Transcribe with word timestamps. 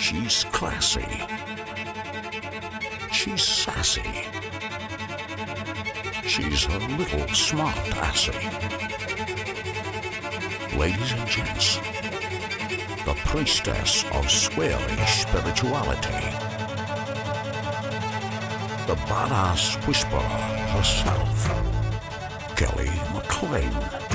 She's 0.00 0.44
classy. 0.44 1.06
She's 3.12 3.42
sassy. 3.42 4.02
She's 6.26 6.64
a 6.64 6.78
little 6.96 7.28
smart 7.28 7.76
assy. 7.98 8.32
Ladies 10.76 11.12
and 11.12 11.28
gents, 11.28 11.76
the 13.04 13.14
priestess 13.26 14.04
of 14.04 14.24
swirly 14.24 15.06
spirituality. 15.06 16.24
The 18.86 18.96
badass 19.06 19.86
whisperer 19.86 20.18
herself, 20.72 21.46
Kelly 22.56 22.90
McLean. 23.12 24.09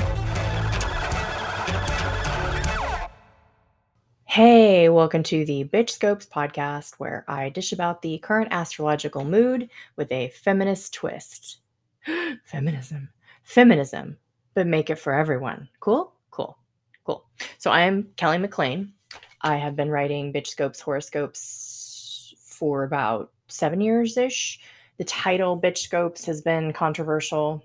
Hey, 4.36 4.90
welcome 4.90 5.22
to 5.22 5.46
the 5.46 5.64
Bitch 5.64 5.88
Scopes 5.88 6.26
podcast, 6.26 6.96
where 6.98 7.24
I 7.26 7.48
dish 7.48 7.72
about 7.72 8.02
the 8.02 8.18
current 8.18 8.48
astrological 8.50 9.24
mood 9.24 9.70
with 9.96 10.12
a 10.12 10.28
feminist 10.28 10.92
twist. 10.92 11.60
Feminism. 12.44 13.08
Feminism, 13.44 14.18
but 14.52 14.66
make 14.66 14.90
it 14.90 14.98
for 14.98 15.14
everyone. 15.14 15.70
Cool? 15.80 16.12
Cool. 16.30 16.58
Cool. 17.06 17.24
So 17.56 17.70
I'm 17.70 18.08
Kelly 18.18 18.36
McLean. 18.36 18.92
I 19.40 19.56
have 19.56 19.74
been 19.74 19.88
writing 19.88 20.34
Bitch 20.34 20.48
Scopes 20.48 20.82
horoscopes 20.82 22.34
for 22.38 22.84
about 22.84 23.32
seven 23.48 23.80
years 23.80 24.18
ish. 24.18 24.60
The 24.98 25.04
title 25.04 25.58
Bitch 25.58 25.78
Scopes 25.78 26.26
has 26.26 26.42
been 26.42 26.74
controversial. 26.74 27.64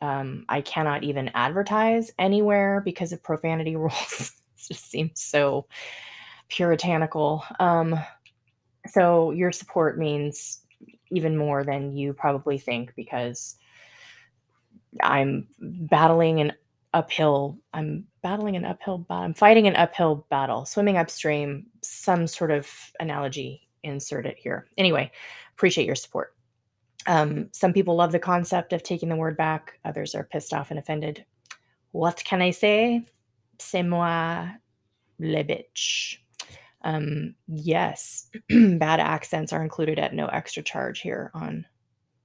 Um, 0.00 0.46
I 0.48 0.62
cannot 0.62 1.04
even 1.04 1.30
advertise 1.34 2.10
anywhere 2.18 2.80
because 2.82 3.12
of 3.12 3.22
profanity 3.22 3.76
rules. 3.76 4.32
It 4.56 4.74
just 4.74 4.90
seems 4.90 5.20
so 5.20 5.66
puritanical. 6.48 7.44
Um, 7.60 7.98
so 8.88 9.30
your 9.32 9.52
support 9.52 9.98
means 9.98 10.60
even 11.10 11.36
more 11.36 11.64
than 11.64 11.92
you 11.96 12.12
probably 12.12 12.58
think 12.58 12.92
because 12.96 13.56
I'm 15.02 15.48
battling 15.60 16.40
an 16.40 16.52
uphill. 16.94 17.58
I'm 17.74 18.06
battling 18.22 18.56
an 18.56 18.64
uphill. 18.64 19.06
I'm 19.10 19.34
fighting 19.34 19.66
an 19.66 19.76
uphill 19.76 20.26
battle, 20.30 20.64
swimming 20.64 20.96
upstream. 20.96 21.66
Some 21.82 22.26
sort 22.26 22.50
of 22.50 22.68
analogy 23.00 23.68
inserted 23.82 24.36
here. 24.38 24.66
Anyway, 24.78 25.10
appreciate 25.54 25.86
your 25.86 25.94
support. 25.94 26.34
Um, 27.06 27.48
some 27.52 27.72
people 27.72 27.94
love 27.94 28.12
the 28.12 28.18
concept 28.18 28.72
of 28.72 28.82
taking 28.82 29.08
the 29.08 29.16
word 29.16 29.36
back. 29.36 29.78
Others 29.84 30.14
are 30.14 30.24
pissed 30.24 30.52
off 30.52 30.70
and 30.70 30.78
offended. 30.78 31.24
What 31.92 32.22
can 32.24 32.42
I 32.42 32.50
say? 32.50 33.06
C'est 33.58 33.82
moi 33.82 34.48
le 35.18 35.42
bitch. 35.42 36.18
Um, 36.82 37.34
yes, 37.48 38.28
bad 38.48 39.00
accents 39.00 39.52
are 39.52 39.62
included 39.62 39.98
at 39.98 40.14
no 40.14 40.26
extra 40.26 40.62
charge 40.62 41.00
here 41.00 41.30
on 41.34 41.66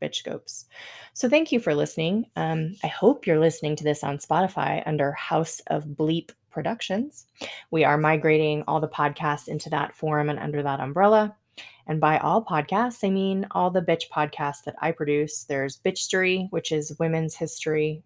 Bitch 0.02 0.16
Scopes. 0.16 0.66
So 1.14 1.30
thank 1.30 1.52
you 1.52 1.60
for 1.60 1.74
listening. 1.74 2.26
Um, 2.36 2.76
I 2.84 2.88
hope 2.88 3.26
you're 3.26 3.40
listening 3.40 3.76
to 3.78 3.84
this 3.84 4.04
on 4.04 4.18
Spotify 4.18 4.84
under 4.86 5.12
House 5.14 5.62
of 5.68 5.86
Bleep 5.86 6.32
Productions. 6.50 7.28
We 7.72 7.84
are 7.84 7.98
migrating 7.98 8.64
all 8.68 8.80
the 8.80 8.88
podcasts 8.88 9.48
into 9.48 9.70
that 9.70 9.96
forum 9.96 10.30
and 10.30 10.40
under 10.40 10.62
that 10.64 10.80
umbrella. 10.80 11.36
And 11.88 12.00
by 12.00 12.18
all 12.20 12.44
podcasts, 12.44 13.04
I 13.04 13.10
mean 13.10 13.48
all 13.52 13.70
the 13.70 13.82
bitch 13.82 14.10
podcasts 14.14 14.64
that 14.66 14.76
I 14.82 14.92
produce. 14.92 15.44
There's 15.44 15.80
Bitchstory, 15.80 16.48
which 16.52 16.72
is 16.72 16.98
women's 17.00 17.36
history, 17.36 18.04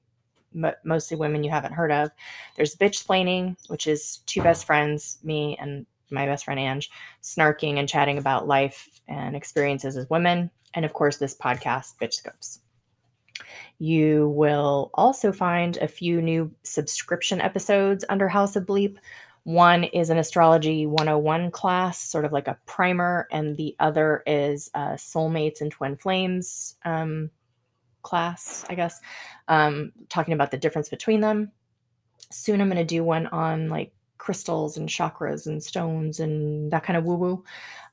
mostly 0.84 1.18
women 1.18 1.44
you 1.44 1.50
haven't 1.50 1.74
heard 1.74 1.92
of. 1.92 2.12
There's 2.56 2.76
Bitchsplaining, 2.76 3.58
which 3.68 3.88
is 3.88 4.20
two 4.26 4.42
best 4.42 4.66
friends, 4.66 5.20
me 5.24 5.58
and 5.60 5.86
my 6.10 6.26
best 6.26 6.46
friend 6.46 6.60
Ange, 6.60 6.90
snarking 7.22 7.80
and 7.80 7.90
chatting 7.90 8.18
about 8.18 8.48
life 8.48 8.90
and 9.08 9.36
experiences 9.36 9.98
as 9.98 10.10
women. 10.10 10.50
And 10.74 10.86
of 10.86 10.94
course, 10.94 11.18
this 11.18 11.36
podcast, 11.36 11.96
Bitch 12.02 12.14
Scopes. 12.14 12.60
You 13.80 14.30
will 14.30 14.92
also 14.94 15.32
find 15.32 15.78
a 15.78 15.88
few 15.88 16.22
new 16.22 16.52
subscription 16.64 17.42
episodes 17.42 18.06
under 18.10 18.28
House 18.28 18.56
of 18.56 18.66
Bleep. 18.66 18.98
One 19.44 19.84
is 19.84 20.10
an 20.10 20.18
astrology 20.18 20.86
101 20.86 21.52
class, 21.52 22.00
sort 22.00 22.26
of 22.26 22.32
like 22.32 22.48
a 22.48 22.58
primer, 22.66 23.28
and 23.32 23.56
the 23.58 23.76
other 23.80 24.24
is 24.26 24.70
soulmates 24.74 25.62
and 25.62 25.72
twin 25.72 25.98
flames 25.98 26.76
um, 26.84 27.30
class, 28.06 28.64
I 28.70 28.76
guess, 28.76 29.02
um, 29.50 29.92
talking 30.08 30.34
about 30.34 30.52
the 30.52 30.58
difference 30.58 30.88
between 30.88 31.20
them. 31.20 31.52
Soon 32.32 32.62
I'm 32.62 32.70
going 32.70 32.78
to 32.78 32.86
do 32.86 33.04
one 33.04 33.28
on 33.28 33.70
like 33.70 33.92
crystals 34.18 34.78
and 34.78 34.88
chakras 34.88 35.46
and 35.46 35.62
stones 35.62 36.20
and 36.20 36.72
that 36.72 36.84
kind 36.84 36.98
of 36.98 37.04
woo 37.04 37.16
woo. 37.16 37.44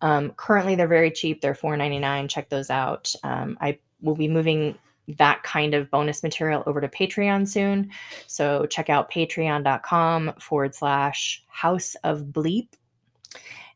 Um, 0.01 0.31
currently, 0.37 0.75
they're 0.75 0.87
very 0.87 1.11
cheap. 1.11 1.41
They're 1.41 1.55
$4.99. 1.55 2.29
Check 2.29 2.49
those 2.49 2.71
out. 2.71 3.13
Um, 3.25 3.59
I 3.61 3.79
will 4.01 4.15
be 4.15 4.29
moving 4.29 4.79
that 5.19 5.43
kind 5.43 5.75
of 5.75 5.91
bonus 5.91 6.23
material 6.23 6.63
over 6.67 6.81
to 6.81 6.89
Patreon 6.89 7.49
soon. 7.49 7.91
So 8.27 8.67
check 8.67 8.89
out 8.89 9.11
patreon.com 9.11 10.35
forward 10.39 10.75
slash 10.75 11.45
house 11.49 11.97
of 12.05 12.21
bleep. 12.27 12.69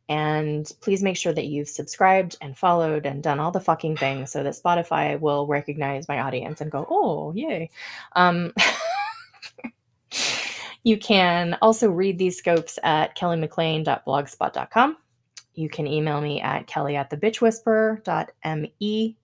And 0.08 0.70
please 0.80 1.02
make 1.02 1.16
sure 1.16 1.32
that 1.32 1.46
you've 1.46 1.68
subscribed 1.68 2.36
and 2.40 2.56
followed 2.56 3.06
and 3.06 3.22
done 3.22 3.40
all 3.40 3.50
the 3.50 3.60
fucking 3.60 3.96
things 3.96 4.30
so 4.30 4.44
that 4.44 4.54
Spotify 4.54 5.18
will 5.18 5.46
recognize 5.46 6.06
my 6.06 6.20
audience 6.20 6.60
and 6.60 6.70
go, 6.70 6.86
oh, 6.88 7.32
yay. 7.34 7.70
Um, 8.14 8.52
You 10.86 10.96
can 10.96 11.58
also 11.62 11.90
read 11.90 12.16
these 12.16 12.38
scopes 12.38 12.78
at 12.84 13.18
kellymclean.blogspot.com. 13.18 14.96
You 15.54 15.68
can 15.68 15.88
email 15.88 16.20
me 16.20 16.40
at 16.40 16.68
kelly 16.68 16.94
at 16.94 17.10
the 17.10 17.16
bitchwhisperer.me. 17.16 19.16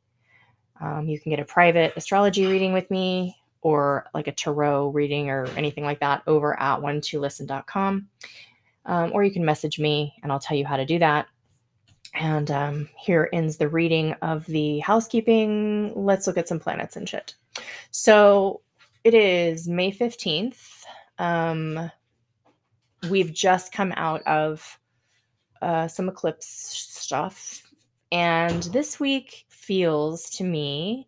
Um, 0.80 1.06
you 1.06 1.20
can 1.20 1.30
get 1.30 1.38
a 1.38 1.44
private 1.44 1.92
astrology 1.94 2.46
reading 2.46 2.72
with 2.72 2.90
me 2.90 3.36
or 3.60 4.06
like 4.12 4.26
a 4.26 4.32
tarot 4.32 4.88
reading 4.88 5.30
or 5.30 5.46
anything 5.56 5.84
like 5.84 6.00
that 6.00 6.24
over 6.26 6.58
at 6.58 6.80
one2listen.com. 6.80 8.08
Um, 8.84 9.12
or 9.14 9.22
you 9.22 9.30
can 9.30 9.44
message 9.44 9.78
me 9.78 10.14
and 10.22 10.32
I'll 10.32 10.40
tell 10.40 10.56
you 10.56 10.66
how 10.66 10.76
to 10.76 10.84
do 10.84 10.98
that. 10.98 11.26
And 12.14 12.50
um, 12.50 12.88
here 12.98 13.28
ends 13.32 13.56
the 13.56 13.68
reading 13.68 14.12
of 14.22 14.44
the 14.46 14.80
housekeeping. 14.80 15.92
Let's 15.94 16.26
look 16.26 16.36
at 16.36 16.48
some 16.48 16.60
planets 16.60 16.96
and 16.96 17.08
shit. 17.08 17.34
So 17.90 18.60
it 19.04 19.14
is 19.14 19.68
May 19.68 19.92
15th. 19.92 20.84
Um, 21.18 21.90
we've 23.08 23.32
just 23.32 23.72
come 23.72 23.92
out 23.96 24.22
of 24.22 24.78
uh, 25.62 25.88
some 25.88 26.08
eclipse 26.08 26.46
stuff. 26.46 27.62
And 28.10 28.62
this 28.64 29.00
week 29.00 29.46
feels 29.48 30.28
to 30.30 30.44
me 30.44 31.06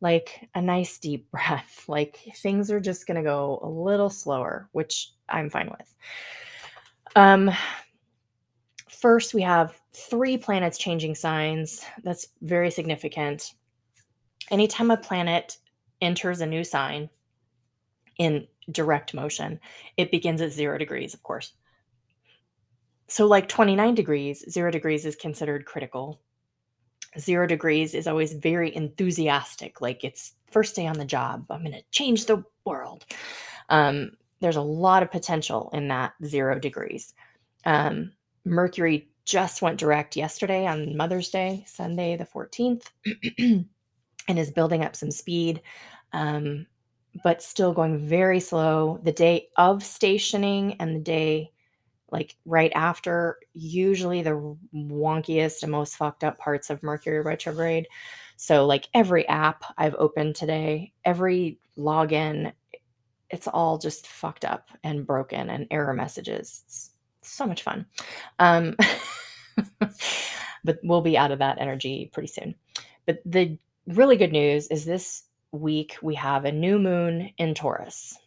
like 0.00 0.48
a 0.54 0.62
nice 0.62 0.98
deep 0.98 1.30
breath. 1.30 1.66
Like 1.88 2.20
things 2.36 2.70
are 2.70 2.78
just 2.78 3.08
going 3.08 3.16
to 3.16 3.28
go 3.28 3.58
a 3.62 3.68
little 3.68 4.10
slower, 4.10 4.68
which 4.70 5.10
I'm 5.28 5.50
fine 5.50 5.68
with. 5.68 5.94
Um, 7.16 7.50
first, 8.88 9.34
we 9.34 9.42
have 9.42 9.80
three 9.92 10.36
planets 10.36 10.78
changing 10.78 11.14
signs. 11.14 11.84
That's 12.02 12.28
very 12.42 12.70
significant. 12.70 13.54
Anytime 14.50 14.90
a 14.90 14.96
planet 14.96 15.58
enters 16.00 16.40
a 16.40 16.46
new 16.46 16.64
sign 16.64 17.10
in 18.18 18.46
direct 18.70 19.14
motion, 19.14 19.60
it 19.96 20.10
begins 20.10 20.40
at 20.40 20.52
zero 20.52 20.78
degrees, 20.78 21.14
of 21.14 21.22
course. 21.22 21.52
So, 23.08 23.26
like 23.26 23.48
29 23.48 23.94
degrees, 23.94 24.44
zero 24.48 24.70
degrees 24.70 25.04
is 25.04 25.16
considered 25.16 25.64
critical. 25.64 26.20
Zero 27.18 27.44
degrees 27.46 27.94
is 27.94 28.06
always 28.06 28.34
very 28.34 28.74
enthusiastic, 28.74 29.80
like 29.80 30.04
it's 30.04 30.34
first 30.52 30.76
day 30.76 30.86
on 30.86 30.96
the 30.96 31.04
job. 31.04 31.46
I'm 31.50 31.62
going 31.62 31.72
to 31.72 31.82
change 31.90 32.26
the 32.26 32.44
world. 32.64 33.04
Um, 33.68 34.12
there's 34.40 34.56
a 34.56 34.62
lot 34.62 35.02
of 35.02 35.10
potential 35.10 35.70
in 35.72 35.88
that 35.88 36.12
zero 36.24 36.58
degrees. 36.58 37.14
Um, 37.64 38.12
Mercury 38.44 39.10
just 39.24 39.62
went 39.62 39.78
direct 39.78 40.16
yesterday 40.16 40.66
on 40.66 40.96
Mother's 40.96 41.30
Day, 41.30 41.64
Sunday, 41.66 42.16
the 42.16 42.24
14th, 42.24 42.86
and 43.38 44.38
is 44.38 44.50
building 44.50 44.82
up 44.82 44.96
some 44.96 45.10
speed. 45.10 45.62
Um, 46.12 46.66
but 47.22 47.42
still 47.42 47.72
going 47.72 47.98
very 47.98 48.40
slow. 48.40 49.00
The 49.02 49.12
day 49.12 49.48
of 49.56 49.82
stationing 49.82 50.74
and 50.80 50.94
the 50.96 51.00
day 51.00 51.52
like 52.12 52.36
right 52.44 52.72
after, 52.74 53.38
usually 53.54 54.22
the 54.22 54.56
wonkiest 54.74 55.62
and 55.62 55.72
most 55.72 55.96
fucked 55.96 56.24
up 56.24 56.38
parts 56.38 56.70
of 56.70 56.82
Mercury 56.82 57.20
retrograde. 57.20 57.86
So, 58.36 58.66
like 58.66 58.88
every 58.94 59.28
app 59.28 59.64
I've 59.78 59.94
opened 59.96 60.34
today, 60.34 60.92
every 61.04 61.58
login, 61.78 62.52
it's 63.30 63.48
all 63.48 63.78
just 63.78 64.06
fucked 64.06 64.44
up 64.44 64.68
and 64.82 65.06
broken 65.06 65.50
and 65.50 65.66
error 65.70 65.94
messages. 65.94 66.62
It's 66.66 66.90
so 67.22 67.46
much 67.46 67.62
fun. 67.62 67.86
Um, 68.38 68.76
but 70.64 70.78
we'll 70.82 71.00
be 71.00 71.16
out 71.16 71.32
of 71.32 71.38
that 71.38 71.60
energy 71.60 72.10
pretty 72.12 72.28
soon. 72.28 72.54
But 73.06 73.20
the 73.24 73.58
really 73.86 74.16
good 74.16 74.32
news 74.32 74.66
is 74.68 74.84
this 74.84 75.24
week 75.52 75.96
we 76.02 76.14
have 76.16 76.44
a 76.44 76.52
new 76.52 76.78
moon 76.78 77.30
in 77.38 77.54
Taurus. 77.54 78.18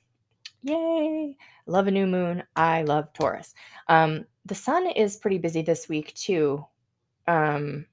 Yay! 0.63 1.35
Love 1.65 1.88
a 1.88 1.91
new 1.91 2.07
moon. 2.07 2.44
I 2.56 2.83
love 2.83 3.11
Taurus. 3.13 3.53
Um, 3.88 4.25
the 4.45 4.56
sun 4.56 4.88
is 4.88 5.17
pretty 5.17 5.38
busy 5.38 5.61
this 5.61 5.88
week 5.88 6.13
too, 6.15 6.65
um, 7.27 7.85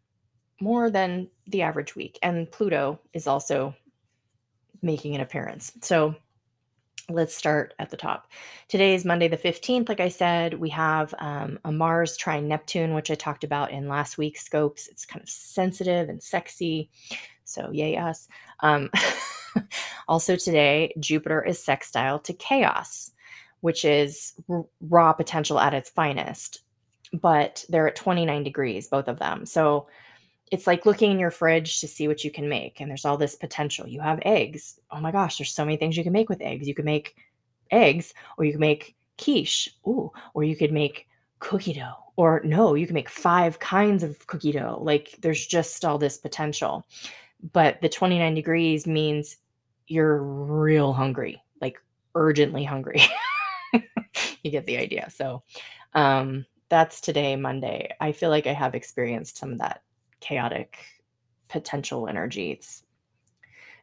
more 0.61 0.91
than 0.91 1.29
the 1.47 1.63
average 1.63 1.97
week. 1.97 2.19
And 2.23 2.51
Pluto 2.51 3.01
is 3.13 3.27
also 3.27 3.75
making 4.83 5.15
an 5.15 5.21
appearance. 5.21 5.73
So 5.83 6.15
let's 7.13 7.35
start 7.35 7.75
at 7.79 7.91
the 7.91 7.97
top. 7.97 8.29
Today 8.69 8.95
is 8.95 9.05
Monday 9.05 9.29
the 9.29 9.37
15th. 9.37 9.89
Like 9.89 10.01
I 10.01 10.09
said, 10.09 10.55
we 10.55 10.69
have 10.71 11.15
um, 11.19 11.59
a 11.65 11.73
Mars 11.73 12.17
trine 12.17 12.49
Neptune, 12.49 12.95
which 12.95 13.11
I 13.11 13.15
talked 13.15 13.45
about 13.45 13.71
in 13.71 13.89
last 13.89 14.19
week's 14.19 14.45
scopes. 14.45 14.89
It's 14.89 15.05
kind 15.05 15.23
of 15.23 15.29
sensitive 15.29 16.09
and 16.09 16.23
sexy. 16.23 16.91
So, 17.45 17.71
yay, 17.73 17.97
us. 17.97 18.29
Um, 18.61 18.91
also, 20.09 20.37
today, 20.37 20.95
Jupiter 21.01 21.43
is 21.45 21.63
sextile 21.63 22.19
to 22.21 22.33
chaos, 22.33 23.11
which 23.61 23.85
is 23.85 24.35
r- 24.49 24.67
raw 24.81 25.13
potential 25.13 25.59
at 25.59 25.75
its 25.75 25.91
finest. 25.91 26.63
But 27.13 27.65
they're 27.69 27.89
at 27.89 27.97
29 27.97 28.45
degrees, 28.45 28.87
both 28.87 29.09
of 29.09 29.19
them. 29.19 29.47
So, 29.47 29.89
it's 30.51 30.67
like 30.67 30.87
looking 30.87 31.13
in 31.13 31.19
your 31.19 31.31
fridge 31.31 31.81
to 31.81 31.89
see 31.89 32.09
what 32.09 32.25
you 32.25 32.31
can 32.31 32.49
make 32.49 32.81
and 32.81 32.91
there's 32.91 33.05
all 33.05 33.17
this 33.17 33.37
potential. 33.37 33.87
You 33.87 34.01
have 34.01 34.21
eggs. 34.25 34.81
Oh 34.91 35.01
my 35.01 35.13
gosh 35.13 35.39
there's 35.39 35.53
so 35.53 35.65
many 35.65 35.77
things 35.77 35.97
you 35.97 36.03
can 36.03 36.13
make 36.13 36.29
with 36.29 36.41
eggs. 36.41 36.67
You 36.67 36.75
can 36.75 36.85
make 36.85 37.15
eggs 37.71 38.13
or 38.37 38.45
you 38.45 38.53
can 38.53 38.61
make 38.61 38.97
quiche 39.17 39.69
ooh 39.87 40.11
or 40.35 40.43
you 40.43 40.57
could 40.57 40.73
make 40.73 41.07
cookie 41.39 41.75
dough 41.75 41.95
or 42.17 42.41
no 42.45 42.75
you 42.75 42.87
can 42.87 42.95
make 42.95 43.09
five 43.09 43.59
kinds 43.61 44.03
of 44.03 44.27
cookie 44.27 44.53
dough. 44.53 44.79
Like 44.83 45.17
there's 45.23 45.47
just 45.47 45.85
all 45.85 45.99
this 45.99 46.19
potential. 46.19 46.85
But 47.53 47.81
the 47.81 47.89
29 47.89 48.35
degrees 48.35 48.87
means 48.87 49.37
you're 49.87 50.23
real 50.23 50.93
hungry 50.93 51.43
like 51.61 51.81
urgently 52.15 52.65
hungry. 52.65 53.03
You 54.43 54.51
get 54.51 54.65
the 54.67 54.79
idea. 54.79 55.11
So 55.11 55.43
um 55.95 56.47
that's 56.71 57.01
today 57.01 57.37
monday. 57.37 57.95
I 58.01 58.13
feel 58.13 58.31
like 58.31 58.47
i 58.47 58.53
have 58.53 58.75
experienced 58.75 59.37
some 59.37 59.53
of 59.53 59.59
that 59.59 59.83
chaotic 60.21 60.79
potential 61.49 62.09
energy. 62.09 62.53
It's 62.53 62.85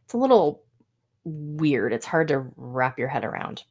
it's 0.03 0.13
a 0.13 0.17
little 0.17 0.63
weird. 1.25 1.91
It's 1.91 2.05
hard 2.05 2.29
to 2.29 2.47
wrap 2.55 2.97
your 2.97 3.09
head 3.09 3.25
around. 3.25 3.63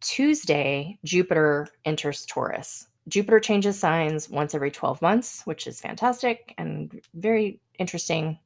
Tuesday, 0.00 0.98
Jupiter 1.04 1.68
enters 1.84 2.24
Taurus. 2.26 2.86
Jupiter 3.08 3.40
changes 3.40 3.78
signs 3.78 4.28
once 4.28 4.54
every 4.54 4.70
12 4.70 5.02
months, 5.02 5.42
which 5.44 5.66
is 5.66 5.80
fantastic 5.80 6.54
and 6.58 7.00
very 7.14 7.60
interesting. 7.78 8.38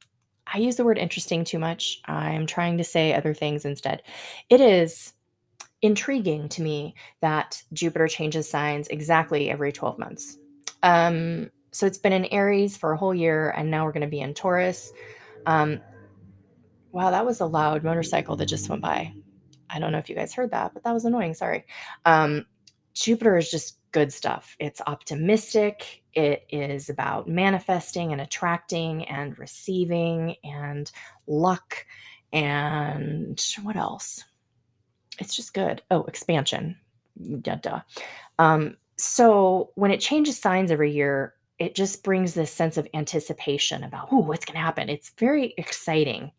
I 0.51 0.57
use 0.57 0.75
the 0.75 0.83
word 0.83 0.97
interesting 0.97 1.43
too 1.43 1.59
much. 1.59 2.01
I'm 2.05 2.45
trying 2.45 2.77
to 2.77 2.83
say 2.83 3.13
other 3.13 3.33
things 3.33 3.65
instead. 3.65 4.03
It 4.49 4.61
is 4.61 5.13
intriguing 5.81 6.47
to 6.49 6.61
me 6.61 6.95
that 7.21 7.61
Jupiter 7.73 8.07
changes 8.07 8.49
signs 8.49 8.87
exactly 8.87 9.49
every 9.49 9.71
12 9.71 9.99
months. 9.99 10.37
Um, 10.81 11.49
so 11.73 11.85
it's 11.85 11.97
been 11.97 12.13
in 12.13 12.25
Aries 12.25 12.77
for 12.77 12.91
a 12.91 12.97
whole 12.97 13.13
year, 13.13 13.49
and 13.57 13.69
now 13.69 13.83
we're 13.83 13.91
going 13.91 14.01
to 14.01 14.07
be 14.07 14.21
in 14.21 14.33
Taurus. 14.33 14.93
Um, 15.45 15.81
wow, 16.91 17.11
that 17.11 17.25
was 17.25 17.41
a 17.41 17.45
loud 17.45 17.83
motorcycle 17.83 18.35
that 18.37 18.45
just 18.45 18.69
went 18.69 18.81
by. 18.81 19.11
I 19.69 19.79
don't 19.79 19.91
know 19.91 19.97
if 19.97 20.07
you 20.07 20.15
guys 20.15 20.33
heard 20.33 20.51
that, 20.51 20.73
but 20.73 20.83
that 20.83 20.93
was 20.93 21.03
annoying. 21.03 21.33
Sorry. 21.33 21.65
Um, 22.05 22.45
Jupiter 22.93 23.37
is 23.37 23.49
just 23.49 23.79
good 23.91 24.13
stuff. 24.13 24.55
It's 24.59 24.81
optimistic. 24.85 26.03
It 26.13 26.45
is 26.49 26.89
about 26.89 27.27
manifesting 27.27 28.11
and 28.11 28.21
attracting 28.21 29.05
and 29.05 29.37
receiving 29.39 30.35
and 30.43 30.91
luck 31.25 31.85
and 32.31 33.43
what 33.63 33.75
else? 33.75 34.23
It's 35.19 35.35
just 35.35 35.53
good. 35.53 35.81
Oh, 35.89 36.03
expansion. 36.03 36.77
Duh, 37.41 37.55
duh. 37.55 37.81
Um, 38.37 38.77
so 38.97 39.71
when 39.75 39.91
it 39.91 39.99
changes 39.99 40.39
signs 40.39 40.71
every 40.71 40.91
year, 40.91 41.33
it 41.63 41.75
just 41.75 42.03
brings 42.03 42.33
this 42.33 42.51
sense 42.51 42.75
of 42.75 42.87
anticipation 42.93 43.83
about, 43.83 44.09
oh, 44.11 44.19
what's 44.19 44.43
going 44.43 44.55
to 44.55 44.61
happen. 44.61 44.89
It's 44.89 45.11
very 45.17 45.53
exciting, 45.57 46.31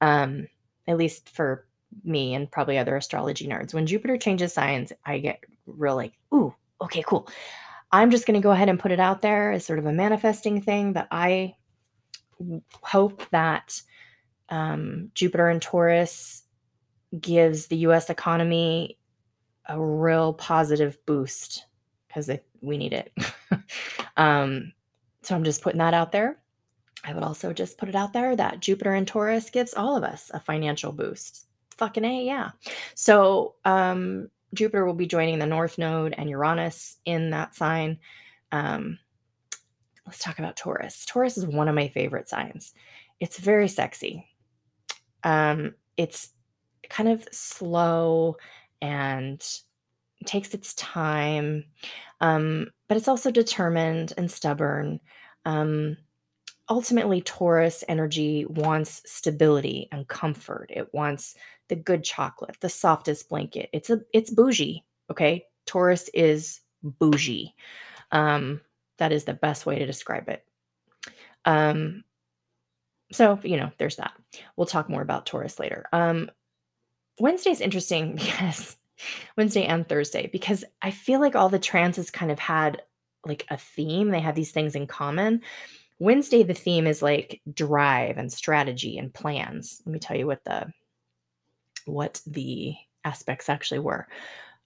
um, 0.00 0.46
at 0.86 0.96
least 0.96 1.28
for 1.28 1.66
me 2.04 2.34
and 2.34 2.50
probably 2.50 2.78
other 2.78 2.96
astrology 2.96 3.48
nerds. 3.48 3.74
When 3.74 3.86
Jupiter 3.86 4.16
changes 4.16 4.52
signs, 4.52 4.92
I 5.04 5.18
get 5.18 5.42
real 5.66 5.96
like, 5.96 6.12
ooh, 6.32 6.54
okay, 6.80 7.02
cool. 7.04 7.28
I'm 7.90 8.12
just 8.12 8.26
going 8.26 8.40
to 8.40 8.44
go 8.44 8.52
ahead 8.52 8.68
and 8.68 8.78
put 8.78 8.92
it 8.92 9.00
out 9.00 9.22
there 9.22 9.50
as 9.50 9.66
sort 9.66 9.80
of 9.80 9.86
a 9.86 9.92
manifesting 9.92 10.62
thing 10.62 10.92
that 10.92 11.08
I 11.10 11.56
hope 12.82 13.28
that 13.30 13.82
um, 14.50 15.10
Jupiter 15.14 15.48
and 15.48 15.60
Taurus 15.60 16.44
gives 17.20 17.66
the 17.66 17.78
US 17.78 18.08
economy 18.08 18.98
a 19.66 19.80
real 19.80 20.32
positive 20.32 20.96
boost 21.06 21.66
because 22.10 22.30
we 22.60 22.76
need 22.76 22.92
it. 22.92 23.12
um, 24.16 24.72
so 25.22 25.36
I'm 25.36 25.44
just 25.44 25.62
putting 25.62 25.78
that 25.78 25.94
out 25.94 26.10
there. 26.10 26.38
I 27.04 27.14
would 27.14 27.22
also 27.22 27.52
just 27.52 27.78
put 27.78 27.88
it 27.88 27.94
out 27.94 28.12
there 28.12 28.34
that 28.36 28.60
Jupiter 28.60 28.94
and 28.94 29.06
Taurus 29.06 29.48
gives 29.48 29.74
all 29.74 29.96
of 29.96 30.02
us 30.02 30.30
a 30.34 30.40
financial 30.40 30.92
boost. 30.92 31.46
Fucking 31.76 32.04
A, 32.04 32.24
yeah. 32.24 32.50
So 32.94 33.54
um, 33.64 34.28
Jupiter 34.52 34.84
will 34.84 34.94
be 34.94 35.06
joining 35.06 35.38
the 35.38 35.46
North 35.46 35.78
Node 35.78 36.14
and 36.18 36.28
Uranus 36.28 36.98
in 37.04 37.30
that 37.30 37.54
sign. 37.54 37.98
Um, 38.52 38.98
let's 40.04 40.18
talk 40.18 40.38
about 40.38 40.56
Taurus. 40.56 41.06
Taurus 41.06 41.38
is 41.38 41.46
one 41.46 41.68
of 41.68 41.74
my 41.74 41.88
favorite 41.88 42.28
signs. 42.28 42.74
It's 43.20 43.38
very 43.38 43.68
sexy. 43.68 44.26
Um, 45.22 45.74
it's 45.96 46.30
kind 46.88 47.08
of 47.08 47.26
slow 47.30 48.36
and 48.82 49.42
takes 50.26 50.54
its 50.54 50.74
time, 50.74 51.64
um, 52.20 52.68
but 52.88 52.96
it's 52.96 53.08
also 53.08 53.30
determined 53.30 54.12
and 54.16 54.30
stubborn. 54.30 55.00
Um, 55.44 55.96
ultimately, 56.68 57.20
Taurus 57.22 57.84
energy 57.88 58.44
wants 58.46 59.02
stability 59.06 59.88
and 59.92 60.06
comfort. 60.08 60.70
It 60.70 60.92
wants 60.92 61.34
the 61.68 61.76
good 61.76 62.04
chocolate, 62.04 62.56
the 62.60 62.68
softest 62.68 63.28
blanket. 63.28 63.70
It's 63.72 63.90
a 63.90 64.00
it's 64.12 64.30
bougie. 64.30 64.84
Okay, 65.10 65.46
Taurus 65.66 66.08
is 66.14 66.60
bougie. 66.82 67.54
Um, 68.12 68.60
that 68.98 69.12
is 69.12 69.24
the 69.24 69.34
best 69.34 69.66
way 69.66 69.78
to 69.78 69.86
describe 69.86 70.28
it. 70.28 70.44
Um, 71.44 72.04
so 73.12 73.38
you 73.42 73.56
know, 73.56 73.70
there's 73.78 73.96
that. 73.96 74.12
We'll 74.56 74.66
talk 74.66 74.88
more 74.88 75.02
about 75.02 75.26
Taurus 75.26 75.58
later. 75.58 75.86
Um, 75.92 76.30
Wednesday's 77.18 77.60
interesting 77.60 78.14
because 78.16 78.76
Wednesday 79.36 79.64
and 79.64 79.88
Thursday 79.88 80.28
because 80.32 80.64
I 80.82 80.90
feel 80.90 81.20
like 81.20 81.36
all 81.36 81.48
the 81.48 81.58
transits 81.58 82.10
kind 82.10 82.30
of 82.30 82.38
had 82.38 82.82
like 83.24 83.46
a 83.50 83.56
theme. 83.56 84.10
They 84.10 84.20
had 84.20 84.34
these 84.34 84.52
things 84.52 84.74
in 84.74 84.86
common. 84.86 85.42
Wednesday, 85.98 86.42
the 86.42 86.54
theme 86.54 86.86
is 86.86 87.02
like 87.02 87.42
drive 87.52 88.16
and 88.16 88.32
strategy 88.32 88.98
and 88.98 89.12
plans. 89.12 89.82
Let 89.84 89.92
me 89.92 89.98
tell 89.98 90.16
you 90.16 90.26
what 90.26 90.44
the 90.44 90.72
what 91.84 92.20
the 92.26 92.74
aspects 93.04 93.48
actually 93.48 93.80
were 93.80 94.06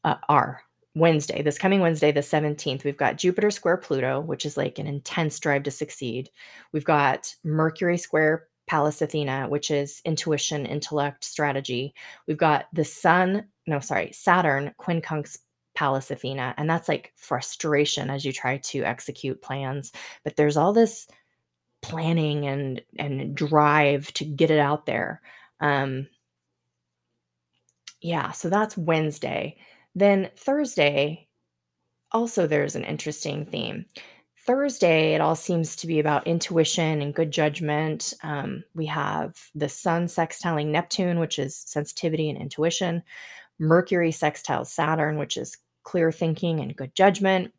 uh, 0.05 0.17
are. 0.29 0.63
Wednesday, 0.97 1.43
this 1.43 1.59
coming 1.59 1.81
Wednesday, 1.81 2.13
the 2.13 2.21
17th, 2.21 2.85
we've 2.85 2.97
got 2.97 3.19
Jupiter 3.19 3.51
square 3.51 3.77
Pluto, 3.77 4.21
which 4.21 4.47
is 4.47 4.57
like 4.57 4.79
an 4.79 4.87
intense 4.87 5.41
drive 5.41 5.65
to 5.65 5.73
succeed. 5.73 6.31
We've 6.73 6.85
got 6.85 7.35
Mercury 7.43 7.99
square 7.99 8.47
Pallas 8.69 9.03
Athena, 9.03 9.49
which 9.49 9.73
is 9.73 10.01
intuition, 10.05 10.67
intellect, 10.67 11.25
strategy. 11.25 11.95
We've 12.29 12.37
got 12.37 12.67
the 12.73 12.85
Sun, 12.85 13.47
no, 13.67 13.81
sorry, 13.81 14.11
Saturn, 14.13 14.75
quincunx 14.81 15.39
Pallas 15.75 16.11
Athena, 16.11 16.55
and 16.57 16.69
that's 16.71 16.89
like 16.89 17.13
frustration 17.17 18.11
as 18.11 18.25
you 18.25 18.33
try 18.33 18.59
to 18.59 18.83
execute 18.83 19.43
plans. 19.43 19.93
But 20.23 20.37
there's 20.37 20.57
all 20.57 20.73
this 20.73 21.07
planning 21.83 22.47
and 22.47 22.81
and 22.99 23.35
drive 23.35 24.13
to 24.15 24.25
get 24.25 24.51
it 24.51 24.59
out 24.59 24.87
there. 24.87 25.21
Um, 25.61 26.09
yeah, 28.01 28.33
so 28.33 28.49
that's 28.49 28.77
Wednesday. 28.77 29.57
Then 29.95 30.31
Thursday, 30.37 31.29
also 32.13 32.47
there's 32.47 32.77
an 32.77 32.85
interesting 32.85 33.47
theme. 33.47 33.87
Thursday, 34.47 35.15
it 35.15 35.23
all 35.23 35.35
seems 35.35 35.75
to 35.77 35.87
be 35.87 36.01
about 36.01 36.27
intuition 36.27 37.01
and 37.01 37.15
good 37.15 37.31
judgment. 37.31 38.13
Um, 38.23 38.63
we 38.75 38.85
have 38.87 39.39
the 39.55 39.71
Sun 39.71 40.07
sextiling 40.07 40.67
Neptune, 40.67 41.19
which 41.19 41.39
is 41.39 41.57
sensitivity 41.57 42.29
and 42.29 42.39
intuition. 42.39 43.03
Mercury 43.59 44.11
sextiles 44.11 44.67
Saturn, 44.69 45.19
which 45.19 45.37
is 45.37 45.57
clear 45.83 46.11
thinking 46.11 46.61
and 46.61 46.77
good 46.77 46.95
judgment. 46.95 47.53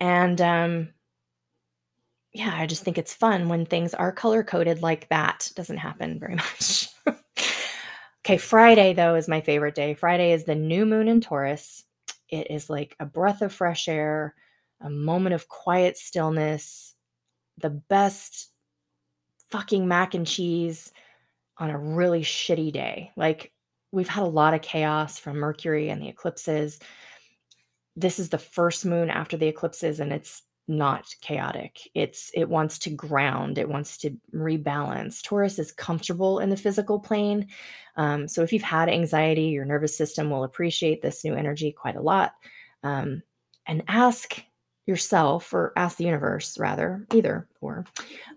And 0.00 0.40
um, 0.40 0.88
yeah, 2.32 2.54
I 2.54 2.66
just 2.66 2.82
think 2.82 2.98
it's 2.98 3.14
fun 3.14 3.48
when 3.48 3.66
things 3.66 3.94
are 3.94 4.12
color 4.12 4.42
coded 4.42 4.82
like 4.82 5.08
that. 5.08 5.50
Doesn't 5.54 5.76
happen 5.78 6.18
very 6.18 6.34
much. 6.36 6.88
okay, 8.24 8.38
Friday, 8.38 8.94
though, 8.94 9.14
is 9.14 9.28
my 9.28 9.40
favorite 9.40 9.74
day. 9.74 9.94
Friday 9.94 10.32
is 10.32 10.44
the 10.44 10.54
new 10.54 10.86
moon 10.86 11.08
in 11.08 11.20
Taurus. 11.20 11.84
It 12.28 12.50
is 12.50 12.70
like 12.70 12.96
a 12.98 13.06
breath 13.06 13.42
of 13.42 13.52
fresh 13.52 13.88
air 13.88 14.34
a 14.82 14.90
moment 14.90 15.34
of 15.34 15.48
quiet 15.48 15.96
stillness, 15.96 16.94
the 17.58 17.70
best 17.70 18.50
fucking 19.50 19.86
mac 19.86 20.14
and 20.14 20.26
cheese 20.26 20.92
on 21.58 21.70
a 21.70 21.78
really 21.78 22.22
shitty 22.22 22.72
day. 22.72 23.12
Like 23.16 23.52
we've 23.92 24.08
had 24.08 24.24
a 24.24 24.26
lot 24.26 24.54
of 24.54 24.62
chaos 24.62 25.18
from 25.18 25.36
Mercury 25.36 25.90
and 25.90 26.02
the 26.02 26.08
eclipses. 26.08 26.80
This 27.94 28.18
is 28.18 28.30
the 28.30 28.38
first 28.38 28.84
moon 28.86 29.10
after 29.10 29.36
the 29.36 29.46
eclipses, 29.46 30.00
and 30.00 30.12
it's 30.12 30.42
not 30.66 31.14
chaotic. 31.20 31.90
It's 31.94 32.30
it 32.34 32.48
wants 32.48 32.78
to 32.80 32.90
ground, 32.90 33.58
it 33.58 33.68
wants 33.68 33.98
to 33.98 34.16
rebalance. 34.34 35.22
Taurus 35.22 35.58
is 35.58 35.72
comfortable 35.72 36.38
in 36.38 36.48
the 36.50 36.56
physical 36.56 36.98
plane. 36.98 37.48
Um, 37.96 38.26
so 38.28 38.42
if 38.42 38.52
you've 38.52 38.62
had 38.62 38.88
anxiety, 38.88 39.46
your 39.46 39.66
nervous 39.66 39.96
system 39.96 40.30
will 40.30 40.44
appreciate 40.44 41.02
this 41.02 41.24
new 41.24 41.34
energy 41.34 41.72
quite 41.72 41.96
a 41.96 42.00
lot. 42.00 42.32
Um, 42.82 43.22
and 43.66 43.82
ask 43.88 44.42
yourself, 44.86 45.52
or 45.52 45.72
ask 45.76 45.98
the 45.98 46.04
universe 46.04 46.58
rather, 46.58 47.06
either 47.14 47.48
or, 47.60 47.84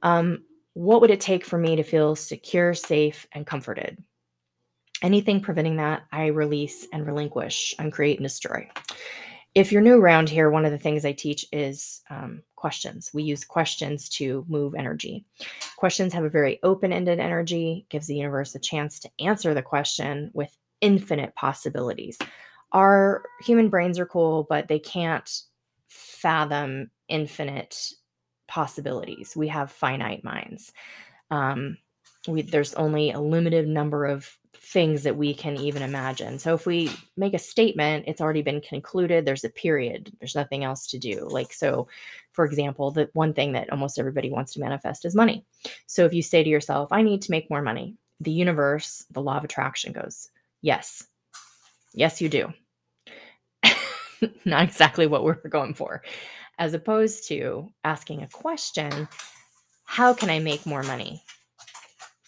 um, 0.04 0.44
what 0.74 1.02
would 1.02 1.10
it 1.10 1.22
take 1.22 1.46
for 1.46 1.58
me 1.58 1.78
to 1.78 1.84
feel 1.84 2.16
secure, 2.16 2.74
safe, 2.74 3.26
and 3.32 3.48
comforted? 3.48 4.04
Anything 5.06 5.40
preventing 5.40 5.78
that, 5.78 6.04
I 6.12 6.28
release 6.28 6.88
and 6.92 7.06
relinquish, 7.06 7.74
uncreate 7.80 8.18
and 8.18 8.26
destroy 8.26 8.70
if 9.56 9.72
you're 9.72 9.82
new 9.82 9.98
around 9.98 10.30
here, 10.30 10.50
one 10.50 10.66
of 10.66 10.74
the 10.74 10.78
things 10.78 11.06
I 11.06 11.14
teach 11.14 11.46
is 11.54 12.02
um, 12.10 12.44
questions. 12.58 13.12
We 13.14 13.24
use 13.24 13.46
questions 13.46 14.10
to 14.10 14.46
move 14.50 14.76
energy. 14.76 15.26
Questions 15.78 16.12
have 16.12 16.26
a 16.26 16.30
very 16.30 16.60
open 16.62 16.92
ended 16.92 17.20
energy, 17.20 17.86
gives 17.90 18.06
the 18.06 18.18
universe 18.18 18.54
a 18.54 18.60
chance 18.60 19.00
to 19.00 19.10
answer 19.22 19.54
the 19.54 19.62
question 19.62 20.30
with 20.34 20.56
infinite 20.82 21.34
possibilities. 21.36 22.18
Our 22.74 23.24
human 23.42 23.70
brains 23.70 23.98
are 23.98 24.06
cool, 24.06 24.46
but 24.50 24.68
they 24.68 24.80
can't 24.80 25.30
fathom 25.88 26.92
infinite 27.08 27.94
possibilities. 28.50 29.38
We 29.38 29.48
have 29.48 29.72
finite 29.72 30.26
minds. 30.26 30.74
Um, 31.32 31.78
we, 32.28 32.42
there's 32.42 32.74
only 32.76 33.12
a 33.12 33.20
limited 33.20 33.68
number 33.68 34.06
of 34.06 34.38
things 34.54 35.04
that 35.04 35.16
we 35.16 35.34
can 35.34 35.56
even 35.58 35.82
imagine. 35.82 36.40
So 36.40 36.54
if 36.54 36.66
we 36.66 36.92
make 37.16 37.34
a 37.34 37.40
statement, 37.40 38.06
it's 38.08 38.20
already 38.20 38.42
been 38.42 38.62
concluded, 38.62 39.24
there's 39.24 39.44
a 39.44 39.50
period, 39.50 40.12
there's 40.20 40.36
nothing 40.36 40.64
else 40.64 40.88
to 40.88 40.98
do. 40.98 41.28
Like, 41.30 41.54
so 41.54 41.88
for 42.34 42.46
example, 42.46 42.92
the 42.92 43.10
one 43.14 43.34
thing 43.34 43.54
that 43.54 43.70
almost 43.72 44.00
everybody 44.00 44.30
wants 44.30 44.54
to 44.54 44.60
manifest 44.60 45.06
is 45.06 45.16
money. 45.16 45.46
So 45.86 46.04
if 46.06 46.14
you 46.14 46.22
say 46.22 46.44
to 46.44 46.50
yourself, 46.50 46.92
I 46.92 47.04
need 47.04 47.22
to 47.22 47.32
make 47.32 47.50
more 47.50 47.62
money, 47.62 47.96
the 48.20 48.32
universe, 48.32 49.06
the 49.12 49.22
law 49.22 49.38
of 49.38 49.44
attraction 49.44 49.94
goes, 49.94 50.30
Yes, 50.62 51.08
yes, 51.94 52.22
you 52.22 52.28
do. 52.28 52.52
Not 54.46 54.64
exactly 54.64 55.06
what 55.06 55.24
we're 55.24 55.36
going 55.48 55.74
for. 55.74 56.02
As 56.58 56.74
opposed 56.74 57.28
to 57.28 57.72
asking 57.84 58.24
a 58.24 58.30
question, 58.30 59.08
How 59.86 60.14
can 60.14 60.30
I 60.30 60.40
make 60.40 60.66
more 60.66 60.84
money? 60.84 61.24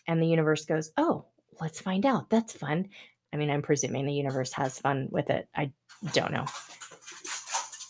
And 0.08 0.22
the 0.22 0.28
universe 0.28 0.66
goes, 0.66 0.92
Oh, 0.98 1.26
let's 1.60 1.82
find 1.82 2.06
out. 2.06 2.30
That's 2.30 2.54
fun. 2.54 2.90
I 3.34 3.38
mean, 3.38 3.50
I'm 3.50 3.62
presuming 3.62 4.06
the 4.06 4.14
universe 4.14 4.54
has 4.54 4.80
fun 4.80 5.10
with 5.12 5.30
it. 5.30 5.48
I 5.56 5.72
don't 6.14 6.32
know. 6.32 6.46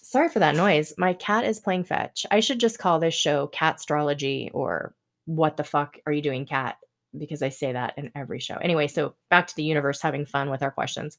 Sorry 0.02 0.30
for 0.30 0.40
that 0.40 0.56
noise. 0.56 0.94
My 0.98 1.14
cat 1.14 1.44
is 1.44 1.60
playing 1.60 1.84
fetch. 1.84 2.26
I 2.32 2.40
should 2.40 2.60
just 2.60 2.80
call 2.80 3.00
this 3.00 3.14
show 3.14 3.48
Cat 3.48 3.76
Astrology 3.76 4.50
or 4.54 4.96
What 5.26 5.58
the 5.58 5.64
fuck 5.64 5.98
are 6.06 6.12
you 6.12 6.22
doing, 6.22 6.46
cat? 6.46 6.78
Because 7.18 7.42
I 7.42 7.50
say 7.50 7.74
that 7.74 7.94
in 7.98 8.12
every 8.16 8.40
show. 8.40 8.56
Anyway, 8.56 8.88
so 8.88 9.16
back 9.30 9.48
to 9.48 9.56
the 9.56 9.64
universe 9.64 10.02
having 10.02 10.26
fun 10.26 10.50
with 10.50 10.64
our 10.64 10.72
questions. 10.72 11.18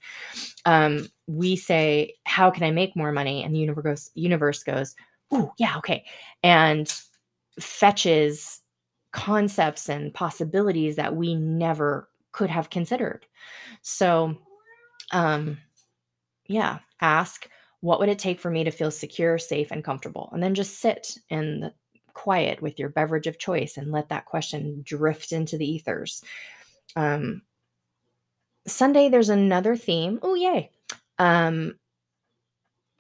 Um, 0.65 1.09
we 1.27 1.57
say, 1.57 2.15
How 2.25 2.51
can 2.51 2.65
I 2.65 2.71
make 2.71 2.97
more 2.97 3.13
money? 3.13 3.45
And 3.45 3.55
the 3.55 3.61
universe 3.61 3.85
goes, 3.85 4.11
universe 4.15 4.63
goes, 4.63 4.95
Oh, 5.31 5.53
yeah, 5.59 5.77
okay. 5.79 6.05
And 6.43 6.93
fetches 7.61 8.58
concepts 9.13 9.89
and 9.89 10.13
possibilities 10.13 10.97
that 10.97 11.17
we 11.17 11.35
never 11.35 12.09
could 12.33 12.51
have 12.51 12.71
considered. 12.71 13.27
So, 13.83 14.37
um, 15.13 15.59
yeah, 16.47 16.79
ask 17.01 17.49
what 17.81 18.01
would 18.01 18.09
it 18.09 18.19
take 18.19 18.41
for 18.41 18.51
me 18.51 18.65
to 18.65 18.71
feel 18.71 18.91
secure, 18.91 19.39
safe, 19.39 19.71
and 19.71 19.85
comfortable? 19.85 20.31
And 20.33 20.43
then 20.43 20.55
just 20.55 20.81
sit 20.81 21.17
in 21.31 21.61
the 21.61 21.73
quiet 22.13 22.61
with 22.61 22.79
your 22.79 22.89
beverage 22.89 23.29
of 23.29 23.39
choice 23.39 23.77
and 23.77 23.93
let 23.93 24.09
that 24.09 24.27
question 24.27 24.83
drift 24.85 25.31
into 25.31 25.57
the 25.57 25.71
ethers. 25.71 26.23
Um, 26.97 27.43
Sunday, 28.67 29.09
there's 29.09 29.29
another 29.29 29.77
theme. 29.77 30.19
Oh, 30.23 30.35
yay. 30.35 30.71
Um, 31.19 31.79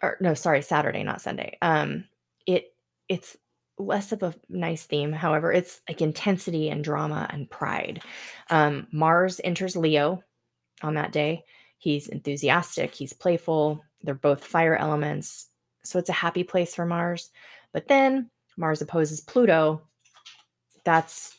or 0.02 0.16
no, 0.20 0.34
sorry, 0.34 0.62
Saturday, 0.62 1.02
not 1.02 1.20
Sunday. 1.20 1.58
Um, 1.60 2.04
it 2.46 2.72
it's 3.08 3.36
less 3.78 4.12
of 4.12 4.22
a 4.22 4.34
nice 4.48 4.84
theme. 4.84 5.12
However, 5.12 5.52
it's 5.52 5.80
like 5.88 6.02
intensity 6.02 6.68
and 6.68 6.82
drama 6.82 7.28
and 7.30 7.50
pride. 7.50 8.02
Um, 8.50 8.86
Mars 8.92 9.40
enters 9.44 9.76
Leo 9.76 10.22
on 10.82 10.94
that 10.94 11.12
day. 11.12 11.44
He's 11.78 12.08
enthusiastic, 12.08 12.94
he's 12.94 13.12
playful. 13.12 13.84
They're 14.02 14.14
both 14.14 14.44
fire 14.44 14.76
elements. 14.76 15.48
So 15.84 15.98
it's 15.98 16.08
a 16.08 16.14
happy 16.14 16.44
place 16.44 16.74
for 16.74 16.84
Mars. 16.84 17.30
But 17.72 17.88
then 17.88 18.30
Mars 18.56 18.82
opposes 18.82 19.20
Pluto. 19.20 19.82
That's 20.84 21.34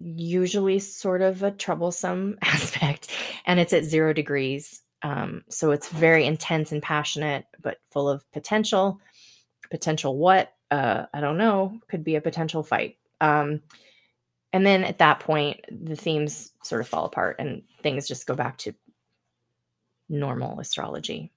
usually 0.00 0.78
sort 0.78 1.22
of 1.22 1.42
a 1.42 1.50
troublesome 1.50 2.38
aspect. 2.42 3.10
And 3.46 3.58
it's 3.60 3.72
at 3.72 3.84
zero 3.84 4.12
degrees. 4.12 4.82
Um, 5.02 5.44
so 5.48 5.70
it's 5.70 5.88
very 5.88 6.26
intense 6.26 6.72
and 6.72 6.82
passionate, 6.82 7.46
but 7.60 7.78
full 7.90 8.08
of 8.08 8.30
potential. 8.32 9.00
Potential 9.70 10.16
what? 10.16 10.52
Uh, 10.70 11.06
I 11.12 11.20
don't 11.20 11.38
know, 11.38 11.80
could 11.88 12.04
be 12.04 12.16
a 12.16 12.20
potential 12.20 12.62
fight. 12.62 12.96
Um, 13.20 13.62
and 14.52 14.64
then 14.64 14.84
at 14.84 14.98
that 14.98 15.20
point, 15.20 15.60
the 15.70 15.96
themes 15.96 16.52
sort 16.62 16.80
of 16.80 16.88
fall 16.88 17.04
apart 17.04 17.36
and 17.38 17.62
things 17.82 18.08
just 18.08 18.26
go 18.26 18.34
back 18.34 18.58
to 18.58 18.74
normal 20.08 20.58
astrology. 20.60 21.30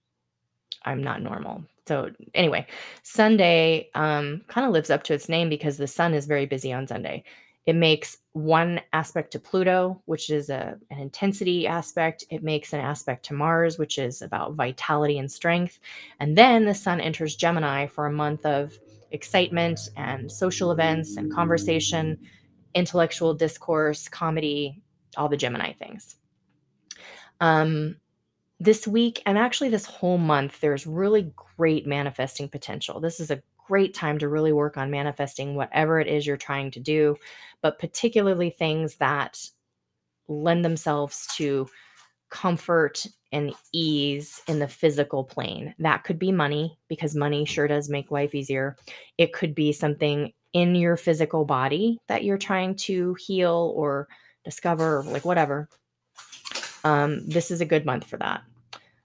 I'm 0.83 1.03
not 1.03 1.21
normal. 1.21 1.63
So 1.87 2.11
anyway, 2.33 2.67
Sunday 3.03 3.89
um, 3.95 4.41
kind 4.47 4.65
of 4.65 4.73
lives 4.73 4.89
up 4.89 5.03
to 5.03 5.13
its 5.13 5.29
name 5.29 5.49
because 5.49 5.77
the 5.77 5.87
sun 5.87 6.13
is 6.13 6.25
very 6.25 6.45
busy 6.45 6.71
on 6.71 6.87
Sunday. 6.87 7.23
It 7.65 7.75
makes 7.75 8.17
one 8.33 8.81
aspect 8.93 9.31
to 9.31 9.39
Pluto, 9.39 10.01
which 10.05 10.29
is 10.29 10.49
a, 10.49 10.77
an 10.89 10.99
intensity 10.99 11.67
aspect. 11.67 12.23
It 12.29 12.43
makes 12.43 12.73
an 12.73 12.79
aspect 12.79 13.25
to 13.25 13.33
Mars, 13.33 13.77
which 13.77 13.99
is 13.99 14.21
about 14.21 14.55
vitality 14.55 15.19
and 15.19 15.31
strength. 15.31 15.79
And 16.19 16.35
then 16.35 16.65
the 16.65 16.73
sun 16.73 16.99
enters 16.99 17.35
Gemini 17.35 17.85
for 17.85 18.07
a 18.07 18.11
month 18.11 18.45
of 18.45 18.79
excitement 19.11 19.89
and 19.97 20.31
social 20.31 20.71
events 20.71 21.17
and 21.17 21.33
conversation, 21.33 22.17
intellectual 22.73 23.33
discourse, 23.33 24.07
comedy, 24.07 24.81
all 25.17 25.29
the 25.29 25.37
Gemini 25.37 25.73
things. 25.73 26.15
Um, 27.39 27.97
this 28.59 28.87
week 28.87 29.21
and 29.25 29.37
actually 29.37 29.69
this 29.69 29.85
whole 29.85 30.17
month, 30.17 30.59
there's 30.61 30.85
really 30.85 31.33
great 31.57 31.87
manifesting 31.87 32.47
potential. 32.47 32.99
This 32.99 33.19
is 33.19 33.31
a 33.31 33.41
great 33.67 33.93
time 33.93 34.19
to 34.19 34.29
really 34.29 34.53
work 34.53 34.77
on 34.77 34.91
manifesting 34.91 35.55
whatever 35.55 35.99
it 35.99 36.07
is 36.07 36.27
you're 36.27 36.37
trying 36.37 36.69
to 36.71 36.79
do, 36.79 37.15
but 37.61 37.79
particularly 37.79 38.49
things 38.49 38.97
that 38.97 39.39
lend 40.27 40.63
themselves 40.63 41.27
to 41.35 41.67
comfort 42.31 43.05
and 43.31 43.53
ease 43.71 44.41
in 44.47 44.59
the 44.59 44.67
physical 44.67 45.23
plane. 45.23 45.75
That 45.79 46.03
could 46.03 46.17
be 46.17 46.31
money 46.31 46.77
because 46.87 47.15
money 47.15 47.45
sure 47.45 47.67
does 47.67 47.89
make 47.89 48.09
life 48.09 48.33
easier. 48.33 48.75
It 49.17 49.33
could 49.33 49.53
be 49.53 49.71
something 49.71 50.33
in 50.53 50.75
your 50.75 50.97
physical 50.97 51.45
body 51.45 51.99
that 52.07 52.23
you're 52.23 52.37
trying 52.37 52.75
to 52.75 53.15
heal 53.15 53.73
or 53.75 54.07
discover, 54.43 55.03
like 55.03 55.23
whatever. 55.23 55.69
Um, 56.83 57.27
this 57.27 57.51
is 57.51 57.61
a 57.61 57.65
good 57.65 57.85
month 57.85 58.05
for 58.05 58.17
that. 58.17 58.41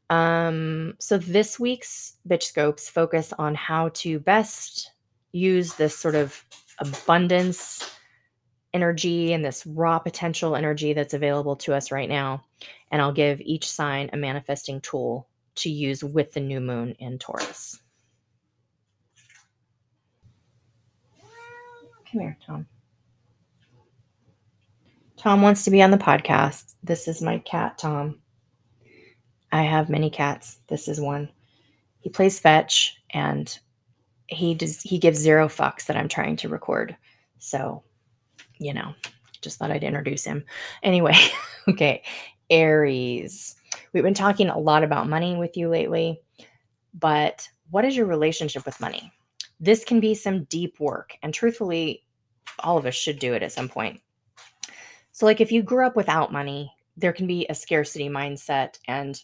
Um, 0.08 0.94
so 0.98 1.18
this 1.18 1.58
week's 1.58 2.14
bitch 2.28 2.44
scopes 2.44 2.88
focus 2.88 3.32
on 3.38 3.54
how 3.54 3.90
to 3.94 4.18
best 4.20 4.92
use 5.32 5.74
this 5.74 5.96
sort 5.96 6.14
of 6.14 6.44
abundance 6.78 7.95
energy 8.76 9.32
and 9.32 9.44
this 9.44 9.66
raw 9.66 9.98
potential 9.98 10.54
energy 10.54 10.92
that's 10.92 11.14
available 11.14 11.56
to 11.56 11.74
us 11.74 11.90
right 11.90 12.08
now. 12.08 12.44
And 12.92 13.02
I'll 13.02 13.12
give 13.12 13.40
each 13.40 13.68
sign 13.68 14.10
a 14.12 14.16
manifesting 14.16 14.80
tool 14.80 15.28
to 15.56 15.70
use 15.70 16.04
with 16.04 16.32
the 16.32 16.40
new 16.40 16.60
moon 16.60 16.94
in 17.00 17.18
Taurus. 17.18 17.80
Come 22.12 22.20
here, 22.20 22.38
Tom. 22.46 22.66
Tom 25.16 25.42
wants 25.42 25.64
to 25.64 25.70
be 25.70 25.82
on 25.82 25.90
the 25.90 25.98
podcast. 25.98 26.74
This 26.84 27.08
is 27.08 27.20
my 27.20 27.38
cat, 27.40 27.78
Tom. 27.78 28.20
I 29.50 29.62
have 29.62 29.88
many 29.88 30.10
cats. 30.10 30.60
This 30.68 30.86
is 30.86 31.00
one. 31.00 31.28
He 32.00 32.10
plays 32.10 32.38
fetch 32.38 32.96
and 33.10 33.58
he 34.28 34.54
does 34.54 34.82
he 34.82 34.98
gives 34.98 35.18
zero 35.18 35.48
fucks 35.48 35.86
that 35.86 35.96
I'm 35.96 36.08
trying 36.08 36.36
to 36.36 36.48
record. 36.48 36.96
So 37.38 37.82
you 38.58 38.74
know, 38.74 38.94
just 39.40 39.58
thought 39.58 39.70
I'd 39.70 39.84
introduce 39.84 40.24
him. 40.24 40.44
Anyway, 40.82 41.16
okay, 41.68 42.02
Aries. 42.50 43.56
We've 43.92 44.02
been 44.02 44.14
talking 44.14 44.48
a 44.48 44.58
lot 44.58 44.84
about 44.84 45.08
money 45.08 45.36
with 45.36 45.56
you 45.56 45.68
lately, 45.68 46.20
but 46.94 47.48
what 47.70 47.84
is 47.84 47.96
your 47.96 48.06
relationship 48.06 48.64
with 48.64 48.80
money? 48.80 49.12
This 49.58 49.84
can 49.84 50.00
be 50.00 50.14
some 50.14 50.44
deep 50.44 50.78
work, 50.80 51.16
and 51.22 51.32
truthfully, 51.32 52.04
all 52.60 52.76
of 52.76 52.86
us 52.86 52.94
should 52.94 53.18
do 53.18 53.34
it 53.34 53.42
at 53.42 53.52
some 53.52 53.68
point. 53.68 54.00
So, 55.12 55.26
like 55.26 55.40
if 55.40 55.50
you 55.50 55.62
grew 55.62 55.86
up 55.86 55.96
without 55.96 56.32
money, 56.32 56.72
there 56.96 57.12
can 57.12 57.26
be 57.26 57.46
a 57.48 57.54
scarcity 57.54 58.08
mindset 58.08 58.78
and 58.88 59.20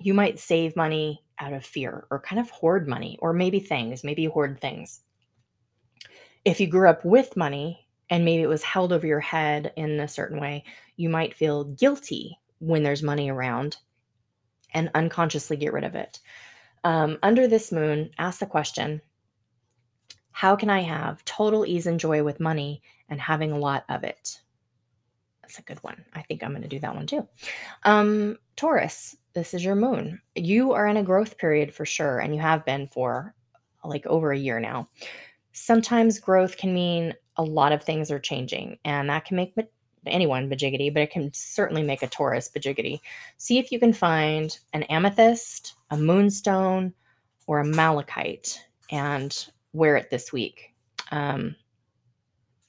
you 0.00 0.14
might 0.14 0.38
save 0.38 0.76
money 0.76 1.24
out 1.40 1.52
of 1.52 1.64
fear 1.64 2.06
or 2.10 2.20
kind 2.20 2.40
of 2.40 2.50
hoard 2.50 2.88
money 2.88 3.18
or 3.20 3.32
maybe 3.32 3.60
things, 3.60 4.04
maybe 4.04 4.26
hoard 4.26 4.60
things. 4.60 5.00
If 6.44 6.60
you 6.60 6.66
grew 6.66 6.88
up 6.88 7.04
with 7.04 7.36
money 7.36 7.87
and 8.10 8.24
maybe 8.24 8.42
it 8.42 8.48
was 8.48 8.62
held 8.62 8.92
over 8.92 9.06
your 9.06 9.20
head 9.20 9.72
in 9.76 10.00
a 10.00 10.08
certain 10.08 10.40
way, 10.40 10.64
you 10.96 11.08
might 11.08 11.34
feel 11.34 11.64
guilty 11.64 12.38
when 12.58 12.82
there's 12.82 13.02
money 13.02 13.30
around 13.30 13.76
and 14.74 14.90
unconsciously 14.94 15.56
get 15.56 15.72
rid 15.72 15.84
of 15.84 15.94
it. 15.94 16.20
Um, 16.84 17.18
under 17.22 17.46
this 17.48 17.72
moon, 17.72 18.10
ask 18.18 18.40
the 18.40 18.46
question 18.46 19.00
How 20.32 20.56
can 20.56 20.70
I 20.70 20.80
have 20.82 21.24
total 21.24 21.66
ease 21.66 21.86
and 21.86 22.00
joy 22.00 22.22
with 22.22 22.40
money 22.40 22.82
and 23.08 23.20
having 23.20 23.52
a 23.52 23.58
lot 23.58 23.84
of 23.88 24.04
it? 24.04 24.40
That's 25.42 25.58
a 25.58 25.62
good 25.62 25.82
one. 25.82 26.04
I 26.14 26.22
think 26.22 26.42
I'm 26.42 26.50
going 26.50 26.62
to 26.62 26.68
do 26.68 26.78
that 26.80 26.94
one 26.94 27.06
too. 27.06 27.26
Um, 27.84 28.38
Taurus, 28.56 29.16
this 29.32 29.54
is 29.54 29.64
your 29.64 29.74
moon. 29.74 30.20
You 30.34 30.72
are 30.72 30.86
in 30.86 30.98
a 30.98 31.02
growth 31.02 31.38
period 31.38 31.74
for 31.74 31.86
sure, 31.86 32.18
and 32.18 32.34
you 32.34 32.40
have 32.40 32.64
been 32.64 32.86
for 32.86 33.34
like 33.84 34.06
over 34.06 34.32
a 34.32 34.38
year 34.38 34.60
now. 34.60 34.88
Sometimes 35.52 36.20
growth 36.20 36.56
can 36.56 36.74
mean 36.74 37.14
a 37.38 37.42
lot 37.42 37.72
of 37.72 37.82
things 37.82 38.10
are 38.10 38.18
changing, 38.18 38.78
and 38.84 39.08
that 39.08 39.24
can 39.24 39.36
make 39.36 39.54
anyone 40.06 40.50
bajiggity, 40.50 40.92
but 40.92 41.02
it 41.02 41.10
can 41.10 41.32
certainly 41.32 41.82
make 41.82 42.02
a 42.02 42.08
Taurus 42.08 42.50
bajiggity. 42.54 43.00
See 43.36 43.58
if 43.58 43.72
you 43.72 43.78
can 43.78 43.92
find 43.92 44.58
an 44.72 44.82
amethyst, 44.84 45.74
a 45.90 45.96
moonstone, 45.96 46.92
or 47.46 47.60
a 47.60 47.64
malachite 47.64 48.62
and 48.90 49.46
wear 49.72 49.96
it 49.96 50.10
this 50.10 50.32
week. 50.32 50.74
Um, 51.10 51.56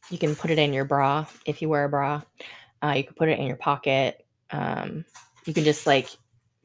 you 0.10 0.18
can 0.18 0.36
put 0.36 0.52
it 0.52 0.58
in 0.58 0.74
your 0.74 0.86
bra 0.86 1.26
if 1.46 1.62
you 1.62 1.70
wear 1.70 1.86
a 1.86 1.90
bra. 1.90 2.22
Uh, 2.82 2.94
you 2.98 3.04
can 3.04 3.14
put 3.14 3.30
it 3.30 3.40
in 3.40 3.46
your 3.46 3.58
pocket. 3.58 4.26
Um, 4.52 5.06
you 5.46 5.54
can 5.54 5.64
just 5.64 5.86
like 5.86 6.10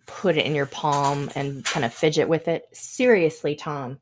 put 0.06 0.36
it 0.36 0.46
in 0.46 0.54
your 0.54 0.66
palm 0.66 1.30
and 1.34 1.64
kind 1.64 1.84
of 1.84 1.92
fidget 1.92 2.28
with 2.28 2.48
it. 2.48 2.66
Seriously, 2.72 3.54
Tom. 3.54 3.98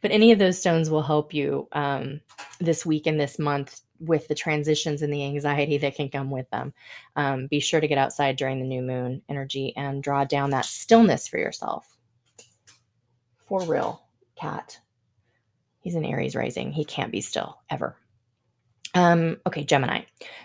But 0.00 0.10
any 0.10 0.32
of 0.32 0.38
those 0.38 0.58
stones 0.58 0.90
will 0.90 1.02
help 1.02 1.34
you 1.34 1.68
um, 1.72 2.20
this 2.58 2.84
week 2.84 3.06
and 3.06 3.20
this 3.20 3.38
month 3.38 3.80
with 4.00 4.26
the 4.28 4.34
transitions 4.34 5.02
and 5.02 5.12
the 5.12 5.24
anxiety 5.24 5.78
that 5.78 5.94
can 5.94 6.08
come 6.08 6.30
with 6.30 6.48
them. 6.50 6.72
Um, 7.16 7.46
be 7.46 7.60
sure 7.60 7.80
to 7.80 7.88
get 7.88 7.98
outside 7.98 8.36
during 8.36 8.58
the 8.58 8.66
new 8.66 8.82
moon 8.82 9.22
energy 9.28 9.74
and 9.76 10.02
draw 10.02 10.24
down 10.24 10.50
that 10.50 10.64
stillness 10.64 11.28
for 11.28 11.38
yourself. 11.38 11.86
For 13.46 13.62
real, 13.62 14.02
cat. 14.36 14.78
He's 15.80 15.94
an 15.94 16.04
Aries 16.04 16.36
rising. 16.36 16.72
He 16.72 16.84
can't 16.84 17.12
be 17.12 17.20
still 17.20 17.58
ever. 17.68 17.96
Um, 18.94 19.38
okay, 19.46 19.64
Gemini. 19.64 20.02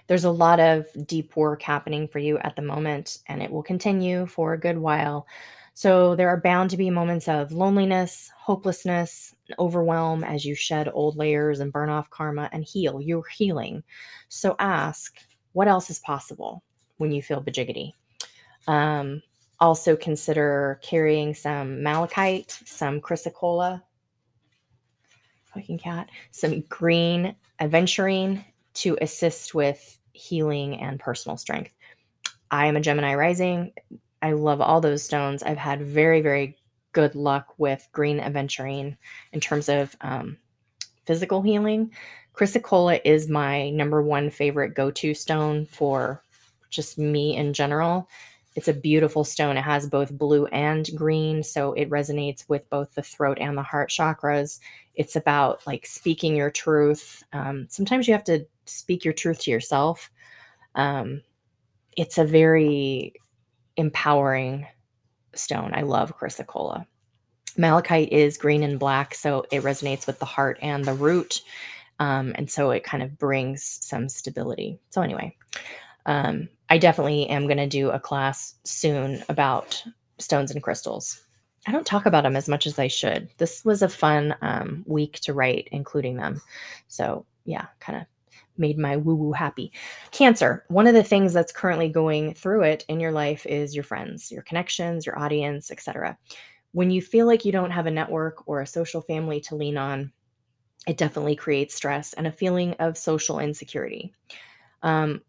There's 0.08 0.24
a 0.24 0.32
lot 0.32 0.60
of 0.60 0.86
deep 1.06 1.36
work 1.36 1.62
happening 1.62 2.08
for 2.08 2.20
you 2.20 2.38
at 2.40 2.56
the 2.56 2.62
moment, 2.62 3.20
and 3.28 3.42
it 3.42 3.52
will 3.52 3.64
continue 3.64 4.26
for 4.28 4.54
a 4.54 4.60
good 4.60 4.78
while. 4.78 5.28
So 5.76 6.16
there 6.16 6.30
are 6.30 6.40
bound 6.40 6.70
to 6.70 6.78
be 6.78 6.90
moments 6.90 7.28
of 7.28 7.52
loneliness, 7.52 8.32
hopelessness, 8.38 9.36
overwhelm 9.60 10.24
as 10.24 10.46
you 10.46 10.56
shed 10.56 10.90
old 10.94 11.18
layers 11.18 11.60
and 11.60 11.72
burn 11.72 11.90
off 11.90 12.10
karma 12.10 12.50
and 12.54 12.64
heal. 12.64 13.02
You're 13.02 13.28
healing. 13.28 13.84
So 14.30 14.56
ask, 14.58 15.20
what 15.52 15.68
else 15.68 15.90
is 15.90 16.00
possible 16.00 16.64
when 16.96 17.12
you 17.12 17.22
feel 17.22 17.44
bajiggity? 17.44 17.92
Um, 18.70 19.22
also 19.60 19.98
consider 19.98 20.80
carrying 20.82 21.34
some 21.34 21.84
malachite, 21.84 22.58
some 22.64 23.02
chrysocolla, 23.02 23.82
fucking 25.54 25.80
cat, 25.80 26.10
some 26.32 26.62
green 26.70 27.36
aventurine 27.60 28.46
to 28.76 28.98
assist 29.02 29.54
with 29.54 30.00
healing 30.14 30.80
and 30.80 31.02
personal 31.02 31.36
strength. 31.36 31.74
I 32.50 32.68
am 32.68 32.78
a 32.78 32.82
Gemini 32.82 33.16
rising. 33.16 33.74
I 34.22 34.32
love 34.32 34.62
all 34.62 34.82
those 34.82 35.04
stones. 35.04 35.44
I've 35.44 35.58
had 35.58 35.82
very, 35.82 36.22
very 36.22 36.58
good 36.94 37.16
luck 37.16 37.54
with 37.58 37.88
green 37.92 38.20
aventurine 38.20 38.98
in 39.34 39.40
terms 39.40 39.70
of 39.70 39.96
um, 40.02 40.38
physical 41.06 41.42
healing. 41.42 41.92
Chrysocolla 42.34 43.00
is 43.06 43.30
my 43.30 43.70
number 43.70 44.02
one 44.02 44.30
favorite 44.30 44.76
go 44.76 44.92
to 44.92 45.14
stone 45.14 45.66
for 45.66 46.24
just 46.70 46.98
me 46.98 47.36
in 47.36 47.54
general. 47.54 48.10
It's 48.56 48.70
a 48.70 48.74
beautiful 48.74 49.26
stone. 49.26 49.58
It 49.58 49.64
has 49.64 49.88
both 49.88 50.18
blue 50.18 50.46
and 50.48 50.90
green, 50.96 51.44
so 51.44 51.74
it 51.74 51.90
resonates 51.90 52.48
with 52.48 52.70
both 52.70 52.94
the 52.96 53.02
throat 53.02 53.38
and 53.42 53.58
the 53.58 53.64
heart 53.64 53.90
chakras. 53.90 54.60
It's 54.96 55.18
about 55.18 55.66
like 55.68 55.86
speaking 55.86 56.36
your 56.36 56.52
truth. 56.52 57.24
Um, 57.34 57.68
sometimes 57.70 58.08
you 58.08 58.14
have 58.14 58.24
to 58.26 58.46
speak 58.66 59.04
your 59.04 59.14
truth 59.14 59.40
to 59.42 59.52
yourself. 59.52 60.10
Um, 60.76 61.22
it's 61.98 62.18
a 62.18 62.26
very 62.26 63.14
empowering 63.78 64.68
stone. 65.34 65.72
I 65.74 65.82
love 65.82 66.18
chrysocolla. 66.18 66.86
Malachite 67.58 68.12
is 68.12 68.38
green 68.38 68.64
and 68.64 68.80
black, 68.80 69.16
so 69.16 69.46
it 69.52 69.64
resonates 69.64 70.08
with 70.08 70.20
the 70.20 70.26
heart 70.26 70.58
and 70.62 70.84
the 70.86 70.94
root. 70.94 71.42
Um, 72.00 72.34
and 72.36 72.52
so 72.52 72.72
it 72.72 72.84
kind 72.84 73.02
of 73.02 73.18
brings 73.18 73.64
some 73.82 74.10
stability. 74.10 74.80
So, 74.90 75.02
anyway, 75.02 75.36
um, 76.06 76.50
I 76.70 76.78
definitely 76.78 77.28
am 77.28 77.46
going 77.46 77.58
to 77.58 77.68
do 77.68 77.90
a 77.90 78.00
class 78.00 78.56
soon 78.64 79.24
about 79.30 79.82
stones 80.18 80.52
and 80.52 80.62
crystals. 80.62 81.22
I 81.68 81.72
don't 81.72 81.88
talk 81.88 82.06
about 82.06 82.24
them 82.24 82.36
as 82.36 82.50
much 82.50 82.68
as 82.68 82.78
I 82.78 82.88
should. 82.88 83.30
This 83.38 83.64
was 83.64 83.82
a 83.82 83.90
fun 83.90 84.36
um, 84.42 84.84
week 84.86 85.20
to 85.22 85.34
write, 85.34 85.70
including 85.72 86.18
them. 86.18 86.42
So, 86.88 87.26
yeah, 87.46 87.68
kind 87.80 88.00
of 88.00 88.08
made 88.58 88.78
my 88.78 88.98
woo 88.98 89.16
woo 89.16 89.32
happy. 89.32 89.72
Cancer, 90.12 90.66
one 90.70 90.88
of 90.88 90.94
the 90.94 91.04
things 91.04 91.34
that's 91.34 91.52
currently 91.52 91.90
going 91.90 92.34
through 92.34 92.64
it 92.64 92.86
in 92.88 93.00
your 93.00 93.12
life 93.12 93.46
is 93.46 93.76
your 93.76 93.84
friends, 93.84 94.32
your 94.32 94.44
connections, 94.44 95.06
your 95.06 95.18
audience, 95.20 95.72
etc. 95.72 96.18
When 96.72 96.92
you 96.92 97.02
feel 97.02 97.26
like 97.26 97.46
you 97.46 97.52
don't 97.52 97.72
have 97.72 97.86
a 97.86 97.92
network 97.92 98.48
or 98.48 98.62
a 98.62 98.68
social 98.68 99.02
family 99.02 99.40
to 99.42 99.56
lean 99.56 99.78
on, 99.78 100.12
it 100.88 100.98
definitely 100.98 101.36
creates 101.36 101.76
stress 101.76 102.14
and 102.14 102.28
a 102.28 102.32
feeling 102.32 102.74
of 102.80 102.98
social 102.98 103.40
insecurity. 103.40 104.14
Um, 104.84 105.22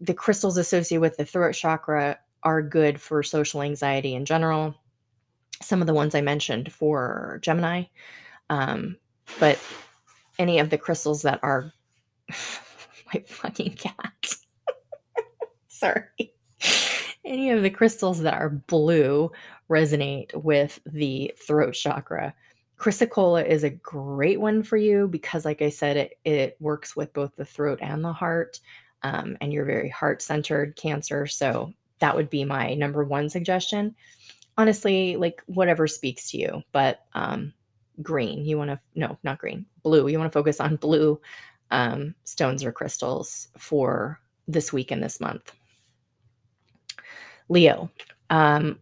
the 0.00 0.14
crystals 0.14 0.56
associated 0.56 1.00
with 1.00 1.16
the 1.16 1.24
throat 1.24 1.54
chakra 1.54 2.18
are 2.42 2.62
good 2.62 3.00
for 3.00 3.22
social 3.22 3.62
anxiety 3.62 4.14
in 4.14 4.24
general. 4.24 4.74
Some 5.62 5.80
of 5.80 5.86
the 5.86 5.94
ones 5.94 6.14
I 6.14 6.20
mentioned 6.20 6.72
for 6.72 7.40
Gemini, 7.42 7.84
um, 8.50 8.96
but 9.40 9.58
any 10.38 10.58
of 10.58 10.70
the 10.70 10.78
crystals 10.78 11.22
that 11.22 11.40
are 11.42 11.72
my 13.12 13.20
fucking 13.26 13.74
cat. 13.74 14.32
Sorry. 15.68 16.32
Any 17.24 17.50
of 17.50 17.62
the 17.62 17.70
crystals 17.70 18.20
that 18.20 18.34
are 18.34 18.48
blue 18.48 19.30
resonate 19.70 20.34
with 20.34 20.80
the 20.86 21.32
throat 21.36 21.72
chakra. 21.72 22.34
Chrysocolla 22.78 23.44
is 23.44 23.64
a 23.64 23.70
great 23.70 24.40
one 24.40 24.62
for 24.62 24.76
you 24.76 25.08
because, 25.08 25.44
like 25.44 25.60
I 25.60 25.68
said, 25.68 25.96
it, 25.96 26.18
it 26.24 26.56
works 26.60 26.94
with 26.94 27.12
both 27.12 27.34
the 27.36 27.44
throat 27.44 27.80
and 27.82 28.04
the 28.04 28.12
heart. 28.12 28.60
Um, 29.02 29.36
and 29.40 29.52
you're 29.52 29.64
very 29.64 29.88
heart 29.88 30.22
centered 30.22 30.76
cancer. 30.76 31.26
So 31.26 31.72
that 31.98 32.14
would 32.14 32.30
be 32.30 32.44
my 32.44 32.74
number 32.74 33.04
one 33.04 33.28
suggestion. 33.28 33.94
Honestly, 34.56 35.16
like 35.16 35.42
whatever 35.46 35.86
speaks 35.86 36.30
to 36.30 36.38
you, 36.38 36.62
but 36.72 37.04
um, 37.14 37.52
green, 38.02 38.44
you 38.44 38.58
want 38.58 38.70
to, 38.70 38.80
no, 38.94 39.18
not 39.22 39.38
green, 39.38 39.66
blue. 39.82 40.08
You 40.08 40.18
want 40.18 40.32
to 40.32 40.36
focus 40.36 40.60
on 40.60 40.76
blue 40.76 41.20
um, 41.70 42.14
stones 42.24 42.64
or 42.64 42.72
crystals 42.72 43.48
for 43.56 44.20
this 44.46 44.72
week 44.72 44.90
and 44.90 45.02
this 45.02 45.20
month. 45.20 45.52
Leo, 47.48 47.90
um, 48.30 48.78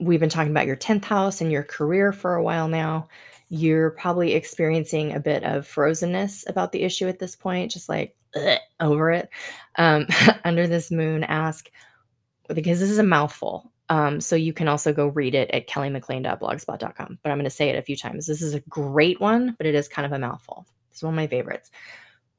we've 0.00 0.20
been 0.20 0.28
talking 0.28 0.50
about 0.50 0.66
your 0.66 0.76
10th 0.76 1.04
house 1.04 1.40
and 1.40 1.50
your 1.50 1.62
career 1.62 2.12
for 2.12 2.34
a 2.34 2.42
while 2.42 2.68
now. 2.68 3.08
You're 3.48 3.90
probably 3.90 4.34
experiencing 4.34 5.12
a 5.12 5.20
bit 5.20 5.44
of 5.44 5.66
frozenness 5.66 6.48
about 6.48 6.72
the 6.72 6.82
issue 6.82 7.08
at 7.08 7.18
this 7.18 7.36
point, 7.36 7.70
just 7.70 7.88
like 7.88 8.16
over 8.80 9.10
it. 9.10 9.28
Um, 9.76 10.06
under 10.44 10.66
this 10.66 10.90
moon, 10.90 11.24
ask 11.24 11.70
because 12.48 12.80
this 12.80 12.90
is 12.90 12.98
a 12.98 13.04
mouthful. 13.04 13.70
Um, 13.90 14.20
so 14.20 14.34
you 14.34 14.52
can 14.52 14.66
also 14.66 14.92
go 14.92 15.08
read 15.08 15.34
it 15.34 15.50
at 15.50 15.68
kellymclean.blogspot.com. 15.68 17.18
But 17.22 17.30
I'm 17.30 17.38
going 17.38 17.44
to 17.44 17.50
say 17.50 17.68
it 17.68 17.78
a 17.78 17.82
few 17.82 17.96
times. 17.96 18.26
This 18.26 18.42
is 18.42 18.54
a 18.54 18.60
great 18.60 19.20
one, 19.20 19.54
but 19.58 19.66
it 19.66 19.74
is 19.74 19.88
kind 19.88 20.06
of 20.06 20.12
a 20.12 20.18
mouthful. 20.18 20.66
It's 20.90 21.02
one 21.02 21.12
of 21.12 21.16
my 21.16 21.26
favorites. 21.26 21.70